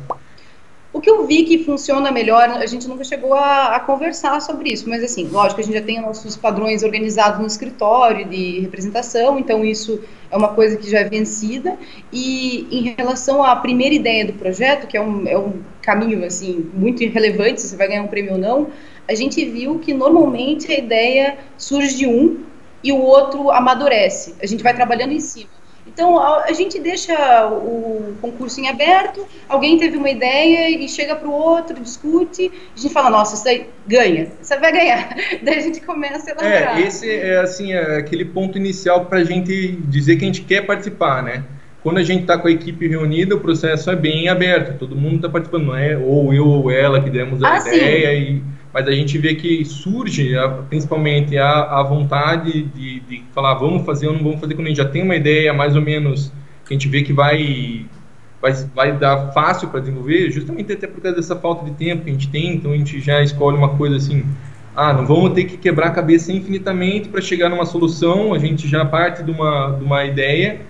O 0.98 1.00
que 1.00 1.12
eu 1.12 1.28
vi 1.28 1.44
que 1.44 1.64
funciona 1.64 2.12
melhor, 2.12 2.50
a 2.50 2.66
gente 2.66 2.88
nunca 2.88 3.04
chegou 3.04 3.36
a, 3.36 3.76
a, 3.76 3.80
conversar 3.80 4.42
sobre 4.42 4.74
isso, 4.74 4.90
mas 4.90 5.04
assim, 5.04 5.28
lógico, 5.28 5.62
a 5.62 5.64
gente 5.64 5.76
já 5.76 5.82
tem 5.84 6.02
nossos 6.02 6.36
padrões 6.36 6.82
organizados 6.82 7.40
no 7.40 7.46
escritório 7.46 8.28
de 8.28 8.62
representação, 8.62 9.38
então 9.38 9.64
isso 9.64 10.02
é 10.32 10.36
uma 10.36 10.48
coisa 10.48 10.76
que 10.76 10.90
já 10.90 11.02
é 11.02 11.04
vencida. 11.04 11.78
E 12.12 12.68
em 12.72 12.96
relação 12.98 13.44
à 13.44 13.56
primeira 13.56 13.94
ideia 13.94 14.26
do 14.26 14.34
projeto, 14.34 14.88
que 14.88 14.98
é 14.98 15.02
um, 15.02 15.28
é 15.28 15.38
um 15.38 15.62
caminho 15.84 16.26
assim 16.26 16.68
muito 16.74 17.04
irrelevante 17.04 17.62
se 17.62 17.68
você 17.68 17.76
vai 17.76 17.90
ganhar 17.90 18.02
um 18.02 18.08
prêmio 18.08 18.32
ou 18.32 18.40
não, 18.40 18.70
a 19.08 19.14
gente 19.14 19.46
viu 19.46 19.78
que 19.78 19.94
normalmente 19.94 20.72
a 20.72 20.80
ideia 20.80 21.38
surge 21.60 21.96
de 21.96 22.08
um 22.08 22.44
e 22.84 22.92
o 22.92 22.98
outro 22.98 23.52
amadurece. 23.52 24.34
A 24.42 24.48
gente 24.48 24.64
vai 24.64 24.74
trabalhando 24.74 25.12
em 25.12 25.20
cima. 25.20 25.57
Então, 25.94 26.20
a, 26.20 26.52
gente 26.54 26.80
deixa 26.80 27.48
o 27.48 28.16
concurso 28.22 28.60
em 28.60 28.68
aberto, 28.68 29.26
alguém 29.48 29.78
teve 29.78 29.98
uma 29.98 30.10
ideia 30.10 30.70
e 30.70 30.88
chega 30.88 31.16
para 31.16 31.28
o 31.28 31.32
outro, 31.32 31.80
discute, 31.80 32.52
a 32.76 32.80
gente 32.80 32.94
fala, 32.94 33.10
nossa, 33.10 33.36
isso 33.36 33.48
aí 33.48 33.68
ganha, 33.88 34.28
você 34.42 34.58
vai 34.58 34.72
ganhar. 34.72 35.16
Daí 35.42 35.58
a 35.58 35.62
gente 35.62 35.82
começa 35.82 36.30
a 36.30 36.34
elaborar. 36.34 36.80
É, 36.80 36.82
esse 36.82 37.10
é 37.10 37.40
assim, 37.40 37.74
é 37.74 37.98
aquele 37.98 38.26
ponto 38.26 38.58
inicial 38.58 39.06
para 39.06 39.20
a 39.20 39.24
gente 39.24 39.72
dizer 39.88 40.18
que 40.18 40.24
a 40.24 40.28
gente 40.28 40.42
quer 40.42 40.66
participar, 40.66 41.24
né? 41.24 41.44
Quando 41.82 42.00
a 42.00 42.04
gente 42.04 42.22
está 42.22 42.38
com 42.38 42.48
a 42.48 42.52
equipe 42.52 42.88
reunida, 42.88 43.36
o 43.36 43.40
processo 43.40 43.90
é 43.90 43.96
bem 43.96 44.28
aberto, 44.28 44.78
todo 44.78 44.96
mundo 44.96 45.18
está 45.18 45.30
participando, 45.30 45.68
não 45.68 45.78
é 45.78 45.98
ou 45.98 46.34
eu 46.34 46.46
ou 46.46 46.70
ela 46.70 47.02
que 47.02 47.10
demos 47.10 47.42
a 47.42 47.54
ah, 47.54 47.60
ideia 47.60 48.20
sim. 48.20 48.44
e 48.54 48.57
mas 48.74 48.88
a 48.88 48.92
gente 48.92 49.18
vê 49.18 49.36
que 49.36 49.64
surge 49.66 50.34
principalmente 50.70 51.38
a, 51.38 51.80
a 51.80 51.84
vontade 51.84 52.64
de, 52.64 53.00
de 53.02 53.24
falar 53.34 53.56
vamos 53.56 53.86
fazer 53.86 54.08
ou 54.08 54.14
não 54.14 54.24
vamos 54.24 54.40
fazer 54.40 54.54
quando 54.56 54.68
a 54.68 54.70
gente. 54.70 54.78
Já 54.78 54.86
tem 54.86 55.04
uma 55.04 55.16
ideia 55.16 55.54
mais 55.54 55.76
ou 55.76 55.82
menos 55.82 56.32
que 56.66 56.74
a 56.74 56.78
gente 56.78 56.88
vê 56.88 57.02
que 57.02 57.14
vai 57.14 57.86
vai, 58.42 58.54
vai 58.76 58.98
dar 58.98 59.32
fácil 59.32 59.68
para 59.70 59.80
desenvolver, 59.80 60.32
justamente 60.32 60.72
até 60.74 60.88
por 60.88 61.02
causa 61.02 61.16
dessa 61.16 61.36
falta 61.36 61.66
de 61.66 61.72
tempo 61.72 62.04
que 62.04 62.10
a 62.10 62.14
gente 62.14 62.30
tem, 62.30 62.54
então 62.54 62.72
a 62.72 62.78
gente 62.78 63.00
já 63.00 63.22
escolhe 63.22 63.58
uma 63.58 63.70
coisa 63.70 63.96
assim, 63.96 64.24
ah, 64.76 64.94
não 64.94 65.06
vamos 65.06 65.34
ter 65.34 65.46
que 65.46 65.58
quebrar 65.58 65.88
a 65.88 65.92
cabeça 65.92 66.32
infinitamente 66.32 67.10
para 67.10 67.20
chegar 67.20 67.50
numa 67.50 67.66
solução, 67.66 68.34
a 68.34 68.40
gente 68.40 68.68
já 68.68 68.86
parte 68.86 69.24
de 69.24 69.32
uma, 69.32 69.72
de 69.72 69.84
uma 69.84 70.06
ideia, 70.06 70.62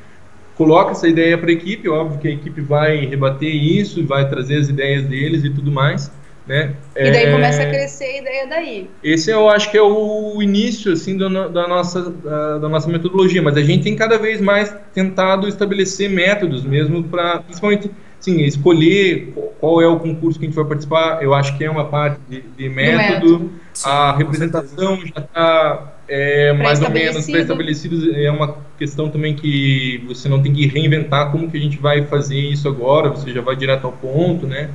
coloca 0.56 0.92
essa 0.92 1.08
ideia 1.08 1.38
para 1.38 1.50
a 1.50 1.54
equipe, 1.54 1.90
óbvio 1.90 2.20
que 2.20 2.28
a 2.28 2.32
equipe 2.32 2.62
vai 2.62 3.06
rebater 3.06 3.54
isso, 3.54 4.06
vai 4.06 4.28
trazer 4.28 4.58
as 4.58 4.70
ideias 4.70 5.04
deles 5.04 5.44
e 5.44 5.50
tudo 5.50 5.72
mais, 5.72 6.12
né? 6.48 6.74
E 6.96 7.12
daí 7.12 7.26
é... 7.26 7.32
começa 7.32 7.64
a 7.64 7.66
crescer 7.66 8.06
a 8.06 8.18
ideia 8.20 8.48
daí. 8.48 8.90
Esse 9.04 9.32
eu 9.32 9.50
acho 9.50 9.70
que 9.70 9.78
é 9.78 9.82
o 9.82 10.42
início 10.42 10.94
assim 10.94 11.18
do, 11.18 11.30
da 11.50 11.68
nossa 11.68 12.10
da, 12.10 12.58
da, 12.60 12.70
nossa 12.70 12.90
metodologia, 12.90 13.42
mas 13.42 13.58
a 13.58 13.62
gente 13.62 13.84
tem 13.84 13.96
cada 13.96 14.18
vez 14.18 14.40
mais 14.40 14.74
tentado 14.94 15.48
estabelecer 15.48 16.10
métodos 16.10 16.64
mesmo 16.64 17.04
para 17.04 17.40
principalmente 17.40 17.92
sim, 18.20 18.42
escolher 18.44 19.34
qual 19.60 19.82
é 19.82 19.88
o 19.88 20.00
concurso 20.00 20.40
que 20.40 20.46
a 20.46 20.48
gente 20.48 20.56
vai 20.56 20.66
participar, 20.66 21.22
eu 21.22 21.34
acho 21.34 21.58
que 21.58 21.64
é 21.64 21.70
uma 21.70 21.86
parte 21.86 22.20
de, 22.30 22.42
de 22.42 22.70
método. 22.70 23.40
método. 23.40 23.52
Sim, 23.74 23.90
a 23.90 24.16
representação 24.16 25.00
já 25.06 25.22
está 25.22 25.94
é, 26.08 26.54
mais 26.54 26.82
ou 26.82 26.90
menos 26.90 27.26
pré-estabelecido. 27.26 28.16
É 28.16 28.32
uma 28.32 28.58
questão 28.78 29.10
também 29.10 29.36
que 29.36 30.04
você 30.08 30.28
não 30.28 30.42
tem 30.42 30.54
que 30.54 30.66
reinventar 30.68 31.32
como 31.32 31.50
que 31.50 31.58
a 31.58 31.60
gente 31.60 31.78
vai 31.78 32.04
fazer 32.06 32.40
isso 32.40 32.68
agora, 32.68 33.10
você 33.10 33.32
já 33.32 33.42
vai 33.42 33.56
direto 33.56 33.86
ao 33.86 33.92
ponto, 33.92 34.48
né? 34.48 34.70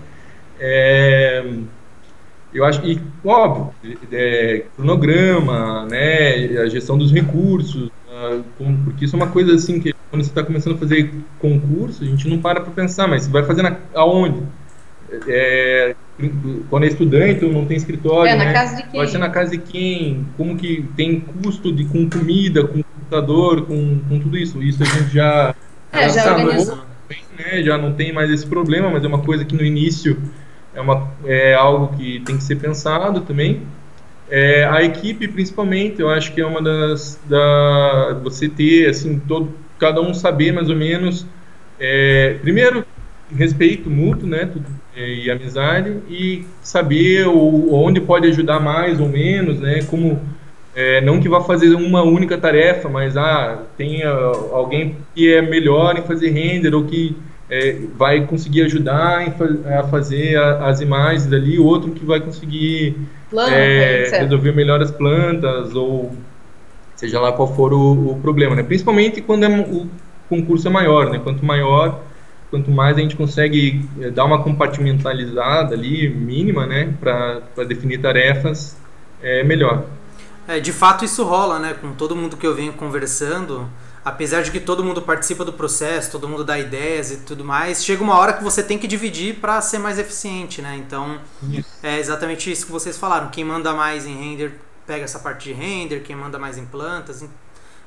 É, 0.65 1.45
eu 2.55 2.65
acho 2.65 2.81
que, 2.81 3.01
óbvio, 3.25 3.73
é, 4.13 4.63
cronograma, 4.77 5.87
né, 5.87 6.61
a 6.61 6.69
gestão 6.69 6.97
dos 6.97 7.11
recursos, 7.11 7.89
uh, 7.89 8.45
porque 8.85 9.07
isso 9.07 9.17
é 9.17 9.19
uma 9.19 9.27
coisa 9.27 9.55
assim 9.55 9.81
que 9.81 9.93
quando 10.09 10.23
você 10.23 10.31
está 10.31 10.45
começando 10.45 10.77
a 10.77 10.79
fazer 10.79 11.13
concurso, 11.41 12.05
a 12.05 12.07
gente 12.07 12.29
não 12.29 12.39
para 12.39 12.61
para 12.61 12.71
pensar, 12.71 13.09
mas 13.09 13.25
você 13.25 13.31
vai 13.31 13.43
fazer 13.43 13.63
na, 13.63 13.77
aonde? 13.93 14.41
É, 15.27 15.97
quando 16.71 16.85
é 16.85 16.87
estudante 16.87 17.45
ou 17.45 17.53
não 17.53 17.67
tem 17.67 17.77
escritório, 17.77 18.31
é, 18.31 18.37
né? 18.37 18.53
casa 18.53 18.77
de 18.77 18.83
quem? 18.85 19.01
vai 19.01 19.07
ser 19.09 19.19
na 19.19 19.31
casa 19.31 19.51
de 19.51 19.59
quem? 19.59 20.27
Como 20.37 20.57
que 20.57 20.87
tem 20.97 21.19
custo 21.21 21.73
de, 21.73 21.87
com 21.87 22.09
comida, 22.09 22.65
com 22.65 22.83
computador, 22.83 23.67
com, 23.67 23.99
com 24.09 24.21
tudo 24.21 24.39
isso? 24.39 24.63
Isso 24.63 24.81
a 24.83 24.87
gente 24.87 25.13
já, 25.13 25.55
é, 25.93 26.09
já, 26.09 26.23
já. 26.23 26.37
Né? 27.39 27.63
Já 27.63 27.77
não 27.77 27.93
tem 27.93 28.13
mais 28.13 28.31
esse 28.31 28.47
problema, 28.47 28.91
mas 28.91 29.03
é 29.03 29.09
uma 29.09 29.23
coisa 29.23 29.45
que 29.45 29.55
no 29.55 29.65
início 29.65 30.17
é, 30.75 30.81
uma, 30.81 31.09
é 31.25 31.55
algo 31.55 31.97
que 31.97 32.21
tem 32.21 32.37
que 32.37 32.43
ser 32.43 32.57
pensado 32.57 33.21
também. 33.21 33.63
É, 34.31 34.65
a 34.65 34.83
equipe, 34.83 35.29
principalmente, 35.29 36.01
eu 36.01 36.09
acho 36.09 36.33
que 36.33 36.41
é 36.41 36.47
uma 36.47 36.63
das 36.63 37.21
da 37.29 38.19
você 38.23 38.49
ter 38.49 38.89
assim 38.89 39.19
todo 39.19 39.53
cada 39.79 40.01
um 40.01 40.15
saber 40.15 40.53
mais 40.53 40.71
ou 40.71 40.77
menos 40.77 41.27
é, 41.79 42.37
primeiro 42.41 42.85
respeito 43.37 43.91
mútuo, 43.91 44.29
né, 44.29 44.49
é, 44.97 45.15
e 45.15 45.31
amizade 45.31 45.97
e 46.09 46.45
saber 46.63 47.27
o, 47.27 47.75
onde 47.75 48.01
pode 48.01 48.29
ajudar 48.29 48.61
mais 48.61 49.01
ou 49.01 49.09
menos, 49.09 49.59
né, 49.59 49.83
como 49.83 50.21
é, 50.75 51.01
não 51.01 51.21
que 51.21 51.29
vá 51.29 51.41
fazer 51.41 51.75
uma 51.75 52.03
única 52.03 52.39
tarefa, 52.39 52.89
mas 52.89 53.17
ah, 53.17 53.63
tem 53.77 54.03
alguém 54.05 54.97
que 55.15 55.33
é 55.33 55.43
melhor 55.43 55.99
em 55.99 56.03
fazer 56.03 56.31
render 56.31 56.75
ou 56.75 56.85
que 56.85 57.17
é, 57.51 57.79
vai 57.97 58.27
conseguir 58.27 58.63
ajudar 58.63 59.35
a 59.79 59.83
fazer 59.85 60.37
a, 60.37 60.69
as 60.69 60.81
imagens 60.81 61.33
ali, 61.33 61.59
outro 61.59 61.91
que 61.91 62.05
vai 62.05 62.21
conseguir 62.21 62.97
Planta, 63.31 63.51
é, 63.51 64.09
resolver 64.21 64.53
melhor 64.53 64.81
as 64.81 64.91
plantas, 64.91 65.75
ou 65.75 66.17
seja 66.97 67.21
lá 67.21 67.33
qual 67.33 67.55
for 67.55 67.73
o, 67.73 68.13
o 68.13 68.21
problema, 68.21 68.55
né? 68.55 68.63
Principalmente 68.63 69.21
quando 69.21 69.45
é, 69.45 69.49
o 69.49 69.89
concurso 70.29 70.69
é 70.69 70.71
maior, 70.71 71.11
né? 71.11 71.19
Quanto 71.19 71.45
maior, 71.45 72.01
quanto 72.51 72.71
mais 72.71 72.97
a 72.97 73.01
gente 73.01 73.17
consegue 73.17 73.89
é, 74.01 74.11
dar 74.11 74.25
uma 74.25 74.43
compartimentalizada 74.43 75.75
ali, 75.75 76.09
mínima, 76.09 76.67
né? 76.67 76.95
Para 77.01 77.65
definir 77.67 77.99
tarefas, 77.99 78.77
é 79.23 79.43
melhor. 79.43 79.85
É, 80.47 80.59
de 80.59 80.73
fato 80.73 81.05
isso 81.05 81.25
rola, 81.25 81.59
né? 81.59 81.75
Com 81.81 81.93
todo 81.93 82.17
mundo 82.17 82.37
que 82.37 82.47
eu 82.47 82.55
venho 82.55 82.73
conversando, 82.73 83.69
apesar 84.05 84.43
de 84.43 84.51
que 84.51 84.61
todo 84.61 84.83
mundo 84.85 85.03
participa 85.03 85.45
do 85.45 85.53
processo, 85.53 86.11
todo 86.11 86.29
mundo 86.29 86.45
dá 86.45 86.59
ideias 86.59 87.11
e 87.11 87.17
tudo 87.19 87.45
mais, 87.45 87.85
chega 87.85 88.03
uma 88.03 88.19
hora 88.19 88.33
que 88.33 88.43
você 88.43 88.63
tem 88.63 88.79
que 88.79 88.87
dividir 88.87 89.37
para 89.37 89.61
ser 89.61 89.79
mais 89.79 89.99
eficiente, 89.99 90.61
né? 90.61 90.77
Então, 90.77 91.21
é 91.83 91.99
exatamente 91.99 92.51
isso 92.51 92.67
que 92.67 92.73
vocês 92.73 92.97
falaram. 92.97 93.29
Quem 93.29 93.45
manda 93.45 93.73
mais 93.73 94.07
em 94.07 94.17
render 94.17 94.59
pega 94.87 95.05
essa 95.05 95.19
parte 95.19 95.45
de 95.45 95.53
render, 95.53 96.01
quem 96.01 96.17
manda 96.17 96.39
mais 96.39 96.59
em 96.59 96.67
plantas, 96.67 97.25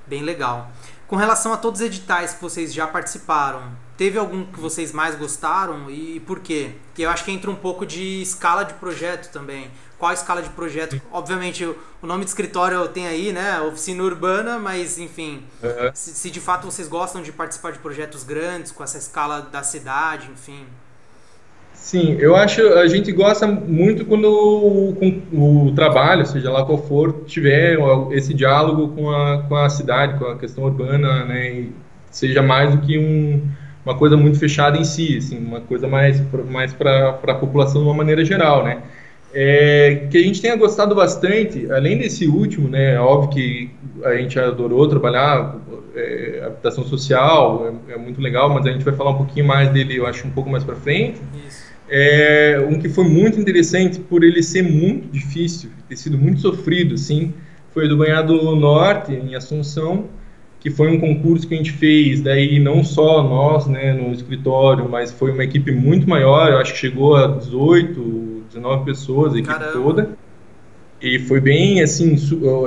bem 0.07 0.23
legal. 0.23 0.71
Com 1.07 1.15
relação 1.15 1.53
a 1.53 1.57
todos 1.57 1.81
os 1.81 1.85
editais 1.85 2.33
que 2.33 2.41
vocês 2.41 2.73
já 2.73 2.87
participaram, 2.87 3.61
teve 3.95 4.17
algum 4.17 4.45
que 4.45 4.59
vocês 4.59 4.91
mais 4.91 5.15
gostaram 5.15 5.89
e 5.89 6.19
por 6.21 6.39
quê? 6.39 6.71
Que 6.95 7.03
eu 7.03 7.09
acho 7.09 7.23
que 7.23 7.31
entra 7.31 7.51
um 7.51 7.55
pouco 7.55 7.85
de 7.85 8.21
escala 8.21 8.63
de 8.63 8.73
projeto 8.75 9.31
também 9.31 9.69
qual 9.97 10.11
a 10.11 10.13
escala 10.13 10.41
de 10.41 10.49
projeto. 10.49 10.99
Obviamente, 11.11 11.65
o 11.65 12.07
nome 12.07 12.23
de 12.23 12.29
escritório 12.29 12.87
tem 12.87 13.07
aí, 13.07 13.31
né? 13.31 13.59
Oficina 13.61 14.03
Urbana, 14.03 14.59
mas 14.59 14.99
enfim, 14.99 15.43
uhum. 15.63 15.91
se, 15.93 16.11
se, 16.11 16.29
de 16.31 16.39
fato 16.39 16.65
vocês 16.65 16.87
gostam 16.87 17.21
de 17.21 17.31
participar 17.31 17.71
de 17.71 17.79
projetos 17.79 18.23
grandes, 18.23 18.71
com 18.71 18.83
essa 18.83 18.97
escala 18.97 19.41
da 19.41 19.63
cidade, 19.63 20.29
enfim. 20.31 20.65
Sim, 21.73 22.17
eu 22.19 22.35
acho 22.35 22.61
a 22.73 22.87
gente 22.87 23.11
gosta 23.11 23.45
muito 23.45 24.05
quando 24.05 24.25
o, 24.25 25.67
o 25.67 25.75
trabalho, 25.75 26.25
seja 26.25 26.49
lá 26.49 26.65
qual 26.65 26.81
for, 26.87 27.25
tiver 27.27 27.77
esse 28.11 28.33
diálogo 28.33 28.95
com 28.95 29.11
a, 29.11 29.43
com 29.43 29.55
a 29.55 29.69
cidade, 29.69 30.17
com 30.17 30.25
a 30.25 30.37
questão 30.37 30.63
urbana, 30.63 31.25
né? 31.25 31.67
seja 32.15 32.41
mais 32.41 32.71
do 32.73 32.81
que 32.81 32.97
um, 32.97 33.41
uma 33.85 33.95
coisa 33.95 34.15
muito 34.15 34.39
fechada 34.39 34.77
em 34.77 34.85
si, 34.85 35.17
assim, 35.17 35.37
uma 35.37 35.61
coisa 35.61 35.87
mais, 35.87 36.21
mais 36.49 36.73
para 36.73 37.09
a 37.09 37.35
população 37.35 37.81
de 37.81 37.87
uma 37.87 37.93
maneira 37.93 38.23
geral, 38.23 38.63
né? 38.63 38.81
É, 39.37 40.07
que 40.09 40.17
a 40.17 40.21
gente 40.21 40.41
tenha 40.41 40.55
gostado 40.55 40.95
bastante, 40.95 41.69
além 41.69 41.97
desse 41.97 42.25
último, 42.25 42.69
né? 42.69 42.93
É 42.93 42.99
óbvio 42.99 43.31
que 43.31 43.69
a 44.05 44.15
gente 44.15 44.39
adorou 44.39 44.87
trabalhar 44.87 45.57
é, 45.93 46.41
habitação 46.45 46.85
social, 46.85 47.77
é, 47.89 47.93
é, 47.93 47.97
muito 47.97 48.21
legal, 48.21 48.49
mas 48.49 48.65
a 48.65 48.71
gente 48.71 48.85
vai 48.85 48.95
falar 48.95 49.11
um 49.11 49.17
pouquinho 49.17 49.45
mais 49.45 49.69
dele, 49.71 49.97
eu 49.97 50.07
acho, 50.07 50.25
um 50.25 50.31
pouco 50.31 50.49
mais 50.49 50.63
para 50.63 50.75
frente. 50.75 51.19
Isso. 51.45 51.65
É, 51.89 52.65
um 52.65 52.79
que 52.79 52.87
foi 52.87 53.03
muito 53.03 53.37
interessante 53.37 53.99
por 53.99 54.23
ele 54.23 54.41
ser 54.41 54.63
muito 54.63 55.09
difícil, 55.11 55.69
ter 55.89 55.97
sido 55.97 56.17
muito 56.17 56.39
sofrido, 56.39 56.97
sim, 56.97 57.33
foi 57.73 57.89
do 57.89 57.97
Banhado 57.97 58.55
Norte, 58.55 59.11
em 59.11 59.35
Assunção, 59.35 60.05
que 60.61 60.71
foi 60.71 60.89
um 60.89 60.99
concurso 60.99 61.45
que 61.45 61.53
a 61.53 61.57
gente 61.57 61.73
fez, 61.73 62.21
daí 62.21 62.57
não 62.57 62.85
só 62.85 63.21
nós, 63.21 63.67
né, 63.67 63.93
no 63.93 64.13
escritório, 64.13 64.87
mas 64.89 65.11
foi 65.11 65.31
uma 65.31 65.43
equipe 65.43 65.71
muito 65.73 66.09
maior, 66.09 66.53
eu 66.53 66.57
acho 66.57 66.71
que 66.71 66.79
chegou 66.79 67.17
a 67.17 67.27
18, 67.27 68.34
19 68.55 68.85
pessoas, 68.85 69.33
a 69.33 69.37
equipe 69.37 69.53
Caramba. 69.53 69.71
toda. 69.73 70.09
E 71.01 71.19
foi 71.19 71.41
bem 71.41 71.83
assim, 71.83 72.15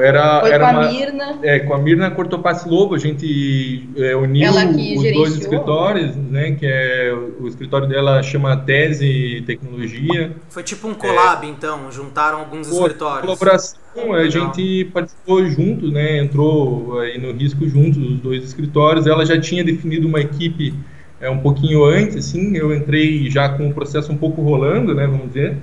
era, 0.03 0.43
foi 0.43 0.51
era 0.51 0.67
com 0.67 0.73
uma, 0.73 0.87
a 0.87 0.93
Mirna. 0.93 1.39
É, 1.43 1.59
com 1.61 1.75
a 1.75 1.79
Mirna 1.79 2.11
Cortopasse 2.11 2.69
Lobo, 2.69 2.95
a 2.95 2.99
gente 2.99 3.89
é, 3.97 4.15
uniu 4.15 4.51
os 4.51 5.13
dois 5.13 5.37
escritórios, 5.37 6.15
né? 6.15 6.53
Que 6.53 6.67
é 6.67 7.13
o 7.41 7.49
escritório 7.49 7.89
dela 7.89 8.23
chama 8.23 8.55
Tese 8.59 9.43
Tecnologia. 9.47 10.37
Foi 10.51 10.63
tipo 10.63 10.87
um 10.87 10.95
collab, 10.95 11.45
é, 11.47 11.51
então, 11.51 11.91
juntaram 11.91 12.41
alguns 12.41 12.71
escritórios. 12.71 13.23
Colaboração, 13.23 14.13
a 14.15 14.29
gente 14.29 14.85
participou 14.93 15.45
junto, 15.47 15.91
né? 15.91 16.19
Entrou 16.19 17.01
aí 17.01 17.19
no 17.19 17.33
risco 17.33 17.67
juntos 17.67 17.97
os 17.97 18.21
dois 18.21 18.45
escritórios. 18.45 19.07
Ela 19.07 19.25
já 19.25 19.41
tinha 19.41 19.65
definido 19.65 20.07
uma 20.07 20.21
equipe 20.21 20.75
é 21.21 21.29
um 21.29 21.39
pouquinho 21.39 21.85
antes, 21.85 22.17
assim, 22.17 22.57
eu 22.57 22.73
entrei 22.73 23.29
já 23.29 23.49
com 23.49 23.69
o 23.69 23.75
processo 23.75 24.13
um 24.13 24.17
pouco 24.17 24.41
rolando, 24.41 24.95
né, 24.95 25.07
vamos 25.07 25.29
dizer. 25.29 25.57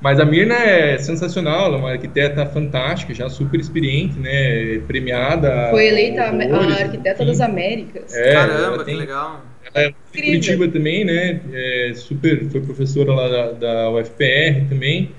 Mas 0.00 0.20
a 0.20 0.24
Mirna 0.24 0.54
é 0.54 0.98
sensacional, 0.98 1.66
ela 1.66 1.76
é 1.76 1.78
uma 1.78 1.90
arquiteta 1.92 2.44
fantástica, 2.46 3.14
já 3.14 3.28
super 3.30 3.58
experiente, 3.58 4.18
né, 4.18 4.78
premiada. 4.86 5.68
Foi 5.70 5.86
eleita 5.86 6.24
a 6.24 6.82
arquiteta 6.82 7.24
das 7.24 7.40
Américas. 7.40 8.14
É, 8.14 8.32
Caramba, 8.32 8.84
tem, 8.84 8.94
que 8.94 9.00
legal. 9.00 9.44
Ela 9.72 9.86
é 9.86 9.88
de 9.88 10.22
Curitiba 10.22 10.68
também, 10.68 11.04
né, 11.04 11.40
é 11.52 11.92
super, 11.94 12.44
foi 12.50 12.60
professora 12.60 13.14
lá 13.14 13.28
da, 13.28 13.52
da 13.52 13.90
UFPR 13.92 14.68
também. 14.68 15.10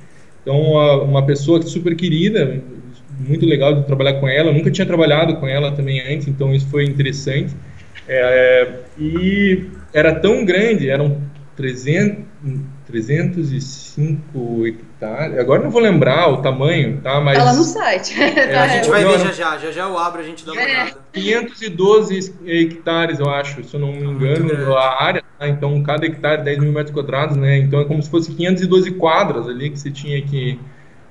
Então, 0.42 0.62
uma, 0.62 1.02
uma 1.02 1.26
pessoa 1.26 1.60
super 1.64 1.96
querida, 1.96 2.62
muito 3.20 3.46
legal 3.46 3.74
de 3.74 3.88
trabalhar 3.88 4.20
com 4.20 4.28
ela. 4.28 4.50
Eu 4.50 4.54
nunca 4.54 4.70
tinha 4.70 4.86
trabalhado 4.86 5.38
com 5.38 5.48
ela 5.48 5.72
também 5.72 6.00
antes, 6.02 6.28
então 6.28 6.54
isso 6.54 6.68
foi 6.68 6.84
interessante. 6.86 7.56
É, 8.08 8.68
e 9.00 9.66
era 9.94 10.14
tão 10.14 10.46
grande, 10.46 10.90
eram 10.90 11.20
300, 11.56 12.24
305 12.88 14.68
hectares. 14.68 15.40
Agora 15.40 15.64
não 15.64 15.72
vou 15.72 15.82
lembrar 15.82 16.30
o 16.32 16.38
tamanho, 16.38 17.02
tá? 17.02 17.20
Mas. 17.20 17.38
Tá 17.38 17.44
lá 17.44 17.54
no 17.54 17.64
site. 17.64 18.22
É, 18.22 18.56
a 18.56 18.68
gente 18.70 18.90
vai 18.90 19.04
ver 19.04 19.20
já 19.20 19.32
já, 19.32 19.58
já 19.58 19.72
já 19.72 19.84
eu 19.84 19.98
abro, 19.98 20.22
a 20.22 20.24
gente 20.24 20.46
dá 20.46 20.52
uma 20.52 20.62
é. 20.62 20.66
olhada. 20.66 20.98
512 21.14 22.36
hectares, 22.46 23.20
eu 23.20 23.30
acho, 23.30 23.64
se 23.64 23.74
eu 23.74 23.80
não 23.80 23.92
me 23.92 24.04
engano, 24.04 24.76
a 24.76 25.04
área, 25.04 25.24
tá? 25.40 25.48
Então 25.48 25.82
cada 25.82 26.06
hectare 26.06 26.44
10 26.44 26.60
mil 26.60 26.72
metros 26.72 26.94
quadrados, 26.94 27.36
né? 27.36 27.58
Então 27.58 27.80
é 27.80 27.86
como 27.86 28.02
se 28.02 28.10
fosse 28.10 28.34
512 28.34 28.92
quadras 28.92 29.48
ali 29.48 29.70
que 29.70 29.80
você 29.80 29.92
tinha 29.92 30.22
que. 30.22 30.60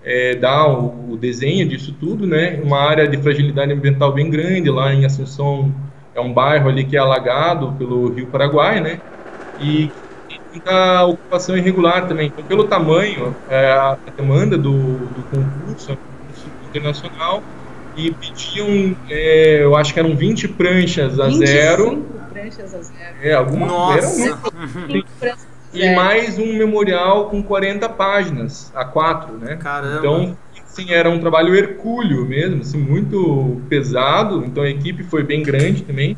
É, 0.07 0.35
dar 0.35 0.69
o, 0.69 1.13
o 1.13 1.17
desenho 1.17 1.67
disso 1.67 1.97
tudo, 1.99 2.27
né? 2.27 2.61
Uma 2.63 2.79
área 2.79 3.09
de 3.09 3.17
fragilidade 3.17 3.73
ambiental 3.73 4.13
bem 4.13 4.29
grande 4.29 4.69
lá 4.69 4.93
em 4.93 5.07
Assunção, 5.07 5.75
é 6.15 6.21
um 6.21 6.31
bairro 6.31 6.69
ali 6.69 6.85
que 6.85 6.95
é 6.95 7.01
alagado 7.01 7.73
pelo 7.79 8.13
Rio 8.13 8.27
Paraguai, 8.27 8.83
né? 8.83 9.01
E 9.59 9.91
muita 10.55 11.05
ocupação 11.05 11.57
irregular 11.57 12.07
também. 12.07 12.29
Então, 12.29 12.45
pelo 12.45 12.65
tamanho, 12.65 13.35
é, 13.49 13.73
a 13.73 13.99
demanda 14.17 14.57
do, 14.57 14.73
do 14.73 15.23
concurso, 15.25 15.91
é 15.91 15.95
um 15.95 15.97
concurso 15.97 16.47
internacional, 16.69 17.43
e 17.97 18.11
pediam, 18.13 18.97
é, 19.09 19.63
eu 19.63 19.77
acho 19.77 19.93
que 19.93 20.01
eram 20.01 20.17
20 20.17 20.49
pranchas 20.49 21.19
a 21.21 21.27
25 21.27 21.47
zero. 21.47 22.05
pranchas 22.33 22.75
a 22.75 22.83
zero. 22.83 23.17
É, 23.23 23.35
alguma 23.35 23.67
Nossa! 23.67 24.39
e 25.73 25.95
mais 25.95 26.39
um 26.39 26.57
memorial 26.57 27.29
com 27.31 27.43
40 27.43 27.89
páginas, 27.91 28.73
a 28.75 28.85
4, 28.85 29.37
né? 29.39 29.57
Caramba! 29.57 29.99
Então, 29.99 30.37
Sim, 30.75 30.91
era 30.91 31.09
um 31.09 31.21
trabalho 31.21 31.55
hercúleo 31.55 32.27
mesmo, 32.27 32.63
assim, 32.63 32.79
muito 32.79 33.63
pesado. 33.69 34.45
Então 34.45 34.65
a 34.65 34.69
equipe 34.69 35.05
foi 35.05 35.23
bem 35.23 35.41
grande 35.41 35.85
também. 35.85 36.17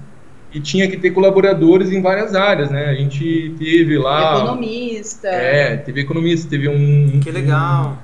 E 0.57 0.61
tinha 0.61 0.89
que 0.89 0.97
ter 0.97 1.11
colaboradores 1.11 1.93
em 1.93 2.01
várias 2.01 2.35
áreas, 2.35 2.71
né? 2.71 2.87
A 2.87 2.95
gente 2.95 3.55
teve 3.59 3.99
lá 3.99 4.39
economista, 4.39 5.29
é, 5.29 5.77
teve 5.77 6.01
economista, 6.01 6.49
teve 6.49 6.67
um 6.67 7.21
que 7.21 7.31
legal 7.31 7.99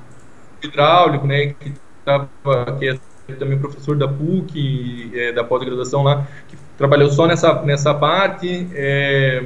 um 0.62 0.66
hidráulico, 0.66 1.26
né? 1.26 1.54
Que 1.58 1.72
tava 2.04 2.28
que 2.78 2.90
é 2.90 2.98
também 3.38 3.58
professor 3.58 3.96
da 3.96 4.06
PUC, 4.06 5.12
é, 5.14 5.32
da 5.32 5.42
pós-graduação 5.42 6.02
lá, 6.02 6.26
que 6.46 6.56
trabalhou 6.76 7.10
só 7.10 7.26
nessa 7.26 7.62
nessa 7.62 7.94
parte. 7.94 8.68
É, 8.74 9.42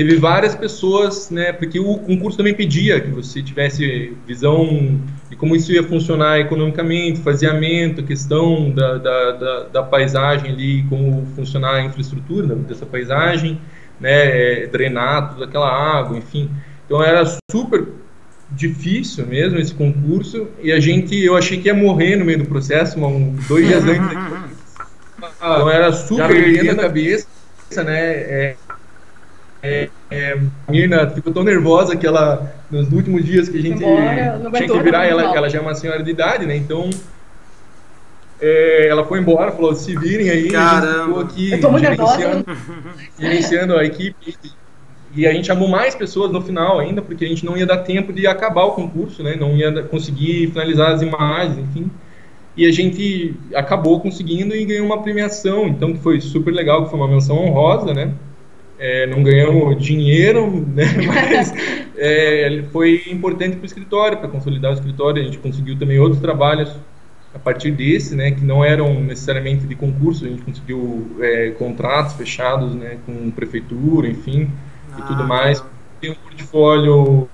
teve 0.00 0.16
várias 0.16 0.54
pessoas, 0.54 1.28
né, 1.30 1.52
porque 1.52 1.78
o 1.78 1.98
concurso 1.98 2.38
também 2.38 2.54
pedia 2.54 2.98
que 2.98 3.10
você 3.10 3.42
tivesse 3.42 4.16
visão 4.26 4.98
de 5.28 5.36
como 5.36 5.54
isso 5.54 5.70
ia 5.72 5.82
funcionar 5.82 6.40
economicamente, 6.40 7.20
faseamento, 7.20 8.02
questão 8.02 8.70
da, 8.70 8.96
da, 8.96 9.32
da, 9.32 9.62
da 9.64 9.82
paisagem 9.82 10.52
ali, 10.52 10.86
como 10.88 11.26
funcionar 11.36 11.74
a 11.74 11.82
infraestrutura 11.82 12.54
dessa 12.56 12.86
paisagem, 12.86 13.60
né, 14.00 14.66
drenar 14.68 15.34
toda 15.34 15.44
aquela 15.44 15.70
água, 15.70 16.16
enfim. 16.16 16.48
Então 16.86 17.02
era 17.04 17.22
super 17.52 17.86
difícil 18.50 19.26
mesmo 19.26 19.58
esse 19.58 19.74
concurso 19.74 20.48
e 20.62 20.72
a 20.72 20.80
gente, 20.80 21.14
eu 21.22 21.36
achei 21.36 21.60
que 21.60 21.68
ia 21.68 21.74
morrer 21.74 22.16
no 22.16 22.24
meio 22.24 22.38
do 22.38 22.46
processo, 22.46 22.98
um, 23.04 23.36
dois 23.46 23.68
dias 23.68 23.84
antes. 23.84 24.00
então 25.36 25.68
era 25.68 25.92
super 25.92 26.74
da 26.74 26.82
cabeça, 26.84 27.26
né, 27.84 28.00
é, 28.00 28.56
é, 29.62 29.90
é, 30.10 30.38
a 30.66 30.72
Mirna 30.72 31.10
ficou 31.10 31.32
tão 31.32 31.44
nervosa 31.44 31.94
que 31.96 32.06
ela, 32.06 32.52
nos 32.70 32.90
últimos 32.92 33.24
dias 33.24 33.48
que 33.48 33.58
a 33.58 33.62
gente 33.62 33.82
embora, 33.84 34.40
tinha 34.54 34.68
que 34.68 34.80
virar, 34.80 35.04
ela, 35.04 35.36
ela 35.36 35.48
já 35.50 35.58
é 35.58 35.60
uma 35.60 35.74
senhora 35.74 36.02
de 36.02 36.10
idade, 36.10 36.46
né? 36.46 36.56
Então, 36.56 36.88
é, 38.40 38.88
ela 38.88 39.04
foi 39.04 39.20
embora, 39.20 39.52
falou, 39.52 39.74
se 39.74 39.94
virem 39.96 40.30
aí, 40.30 40.50
Caramba. 40.50 41.20
a 41.20 41.24
aqui 41.24 41.50
gerenciando, 41.78 42.44
gerenciando 43.18 43.76
a 43.76 43.84
equipe. 43.84 44.34
E 45.14 45.26
a 45.26 45.32
gente 45.32 45.48
chamou 45.48 45.68
mais 45.68 45.94
pessoas 45.94 46.30
no 46.32 46.40
final 46.40 46.78
ainda, 46.78 47.02
porque 47.02 47.24
a 47.24 47.28
gente 47.28 47.44
não 47.44 47.56
ia 47.56 47.66
dar 47.66 47.78
tempo 47.78 48.12
de 48.12 48.26
acabar 48.26 48.64
o 48.64 48.72
concurso, 48.72 49.22
né? 49.22 49.36
Não 49.36 49.56
ia 49.56 49.82
conseguir 49.82 50.48
finalizar 50.52 50.92
as 50.92 51.02
imagens, 51.02 51.58
enfim. 51.58 51.90
E 52.56 52.64
a 52.64 52.72
gente 52.72 53.34
acabou 53.54 54.00
conseguindo 54.00 54.54
e 54.54 54.64
ganhou 54.64 54.86
uma 54.86 55.02
premiação, 55.02 55.66
então 55.66 55.92
que 55.92 55.98
foi 55.98 56.20
super 56.20 56.52
legal, 56.52 56.84
que 56.84 56.90
foi 56.90 56.98
uma 56.98 57.08
menção 57.08 57.36
honrosa, 57.36 57.92
né? 57.92 58.12
É, 58.82 59.06
não 59.06 59.22
ganhamos 59.22 59.76
dinheiro, 59.76 60.66
né, 60.74 60.84
mas 61.06 61.52
é, 61.98 62.64
foi 62.72 63.02
importante 63.08 63.56
para 63.56 63.64
o 63.64 63.66
escritório, 63.66 64.16
para 64.16 64.26
consolidar 64.26 64.70
o 64.70 64.74
escritório. 64.74 65.20
A 65.20 65.24
gente 65.26 65.36
conseguiu 65.36 65.78
também 65.78 65.98
outros 65.98 66.18
trabalhos 66.18 66.74
a 67.34 67.38
partir 67.38 67.72
desse, 67.72 68.16
né, 68.16 68.30
que 68.30 68.42
não 68.42 68.64
eram 68.64 68.98
necessariamente 69.02 69.66
de 69.66 69.74
concurso. 69.74 70.24
A 70.24 70.28
gente 70.28 70.40
conseguiu 70.40 71.14
é, 71.20 71.50
contratos 71.50 72.14
fechados, 72.14 72.74
né, 72.74 72.96
com 73.04 73.30
prefeitura, 73.30 74.08
enfim, 74.08 74.50
ah, 74.92 75.00
e 75.00 75.02
tudo 75.02 75.24
mais. 75.24 75.62
Tem 76.00 76.10
um 76.10 76.14
portfólio 76.14 77.28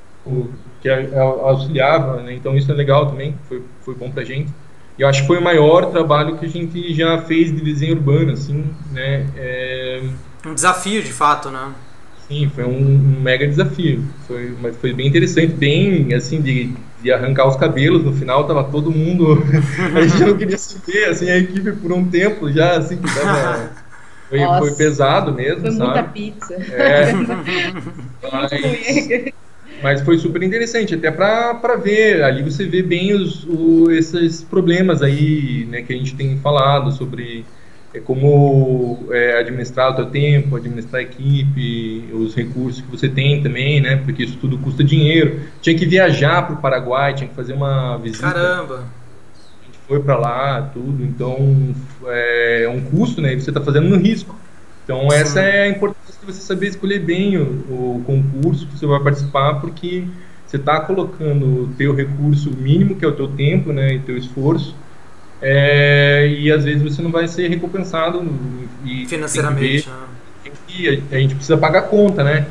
que 0.80 0.88
auxiliava, 0.88 2.22
né, 2.22 2.34
então 2.34 2.56
isso 2.56 2.70
é 2.72 2.74
legal 2.74 3.06
também, 3.06 3.36
foi, 3.48 3.62
foi 3.82 3.94
bom 3.94 4.10
para 4.10 4.22
a 4.22 4.26
gente. 4.26 4.52
E 4.98 5.02
eu 5.02 5.08
acho 5.08 5.20
que 5.20 5.26
foi 5.28 5.38
o 5.38 5.44
maior 5.44 5.92
trabalho 5.92 6.38
que 6.38 6.46
a 6.46 6.48
gente 6.48 6.92
já 6.92 7.18
fez 7.18 7.54
de 7.54 7.60
desenho 7.60 7.94
urbano, 7.94 8.32
assim, 8.32 8.64
né. 8.90 9.26
Um 10.46 10.54
desafio, 10.54 11.02
de 11.02 11.12
fato, 11.12 11.50
né? 11.50 11.72
Sim, 12.28 12.50
foi 12.54 12.64
um, 12.64 12.78
um 12.78 13.20
mega 13.20 13.46
desafio. 13.46 14.04
Foi, 14.28 14.54
mas 14.62 14.76
foi 14.76 14.92
bem 14.92 15.08
interessante, 15.08 15.52
bem 15.52 16.14
assim, 16.14 16.40
de, 16.40 16.72
de 17.02 17.12
arrancar 17.12 17.48
os 17.48 17.56
cabelos. 17.56 18.04
No 18.04 18.12
final 18.12 18.46
tava 18.46 18.62
todo 18.62 18.92
mundo. 18.92 19.42
a 19.94 20.06
gente 20.06 20.24
não 20.24 20.36
queria 20.36 20.56
se 20.56 20.78
ver, 20.86 21.06
assim, 21.06 21.28
a 21.28 21.36
equipe 21.36 21.72
por 21.72 21.92
um 21.92 22.04
tempo 22.04 22.50
já, 22.52 22.78
assim, 22.78 22.96
que 22.96 23.12
tava. 23.12 23.70
Foi, 24.28 24.40
foi 24.40 24.74
pesado 24.74 25.32
mesmo, 25.32 25.60
foi 25.60 25.70
sabe? 25.70 25.84
muita 25.84 26.02
pizza. 26.02 26.54
É. 26.54 27.12
mas, 28.32 29.32
mas 29.80 30.00
foi 30.00 30.18
super 30.18 30.42
interessante, 30.42 30.96
até 30.96 31.12
para 31.12 31.76
ver. 31.76 32.24
Ali 32.24 32.42
você 32.42 32.66
vê 32.66 32.82
bem 32.82 33.14
os, 33.14 33.44
o, 33.44 33.88
esses 33.88 34.42
problemas 34.42 35.00
aí, 35.00 35.64
né, 35.70 35.82
que 35.82 35.92
a 35.92 35.96
gente 35.96 36.16
tem 36.16 36.36
falado 36.38 36.90
sobre 36.90 37.44
é 37.96 38.00
como 38.00 39.08
é, 39.10 39.38
administrar 39.38 39.92
o 39.92 39.96
seu 39.96 40.06
tempo, 40.06 40.54
administrar 40.56 41.00
a 41.00 41.02
equipe, 41.02 42.10
os 42.12 42.34
recursos 42.34 42.82
que 42.82 42.90
você 42.90 43.08
tem 43.08 43.42
também, 43.42 43.80
né? 43.80 43.96
Porque 43.96 44.22
isso 44.22 44.36
tudo 44.36 44.58
custa 44.58 44.84
dinheiro. 44.84 45.40
Tinha 45.62 45.74
que 45.74 45.86
viajar 45.86 46.42
para 46.46 46.54
o 46.54 46.58
Paraguai, 46.58 47.14
tinha 47.14 47.28
que 47.28 47.34
fazer 47.34 47.54
uma 47.54 47.96
visita. 47.96 48.30
Caramba! 48.30 48.74
A 48.74 49.64
gente 49.64 49.78
foi 49.88 50.00
para 50.00 50.18
lá, 50.18 50.70
tudo. 50.74 51.02
Então 51.02 51.74
é 52.06 52.68
um 52.70 52.82
custo, 52.82 53.22
né? 53.22 53.32
E 53.32 53.40
você 53.40 53.48
está 53.48 53.62
fazendo 53.62 53.88
no 53.88 53.96
risco. 53.96 54.36
Então 54.84 55.08
Sim. 55.10 55.16
essa 55.16 55.40
é 55.40 55.62
a 55.62 55.68
importância 55.68 56.20
de 56.20 56.32
você 56.32 56.40
saber 56.42 56.68
escolher 56.68 56.98
bem 56.98 57.38
o, 57.38 57.42
o 57.42 58.02
concurso 58.04 58.66
que 58.66 58.78
você 58.78 58.86
vai 58.86 59.02
participar, 59.02 59.54
porque 59.54 60.04
você 60.46 60.58
está 60.58 60.80
colocando 60.80 61.62
o 61.62 61.68
teu 61.78 61.94
recurso 61.94 62.50
mínimo, 62.50 62.94
que 62.94 63.06
é 63.06 63.08
o 63.08 63.12
teu 63.12 63.28
tempo, 63.28 63.72
né? 63.72 63.94
E 63.94 64.00
teu 64.00 64.18
esforço 64.18 64.76
é, 65.40 66.26
e 66.38 66.50
às 66.50 66.64
vezes 66.64 66.82
você 66.82 67.02
não 67.02 67.10
vai 67.10 67.28
ser 67.28 67.48
recompensado 67.48 68.26
e 68.84 69.06
financeiramente. 69.06 69.88
E 70.68 70.88
a, 70.88 71.16
a 71.16 71.18
gente 71.18 71.34
precisa 71.34 71.56
pagar 71.56 71.82
conta, 71.82 72.22
né? 72.22 72.46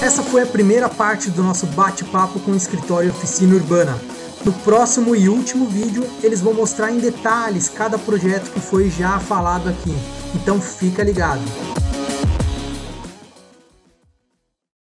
Essa 0.00 0.22
foi 0.22 0.42
a 0.42 0.46
primeira 0.46 0.88
parte 0.88 1.30
do 1.30 1.42
nosso 1.42 1.66
bate-papo 1.66 2.38
com 2.40 2.52
o 2.52 2.56
escritório 2.56 3.10
Oficina 3.10 3.54
Urbana. 3.54 3.98
No 4.44 4.52
próximo 4.52 5.16
e 5.16 5.28
último 5.28 5.66
vídeo, 5.66 6.06
eles 6.22 6.40
vão 6.40 6.54
mostrar 6.54 6.92
em 6.92 6.98
detalhes 6.98 7.68
cada 7.68 7.98
projeto 7.98 8.50
que 8.52 8.60
foi 8.60 8.88
já 8.88 9.18
falado 9.18 9.68
aqui. 9.68 9.94
Então 10.34 10.60
fica 10.60 11.02
ligado. 11.02 11.42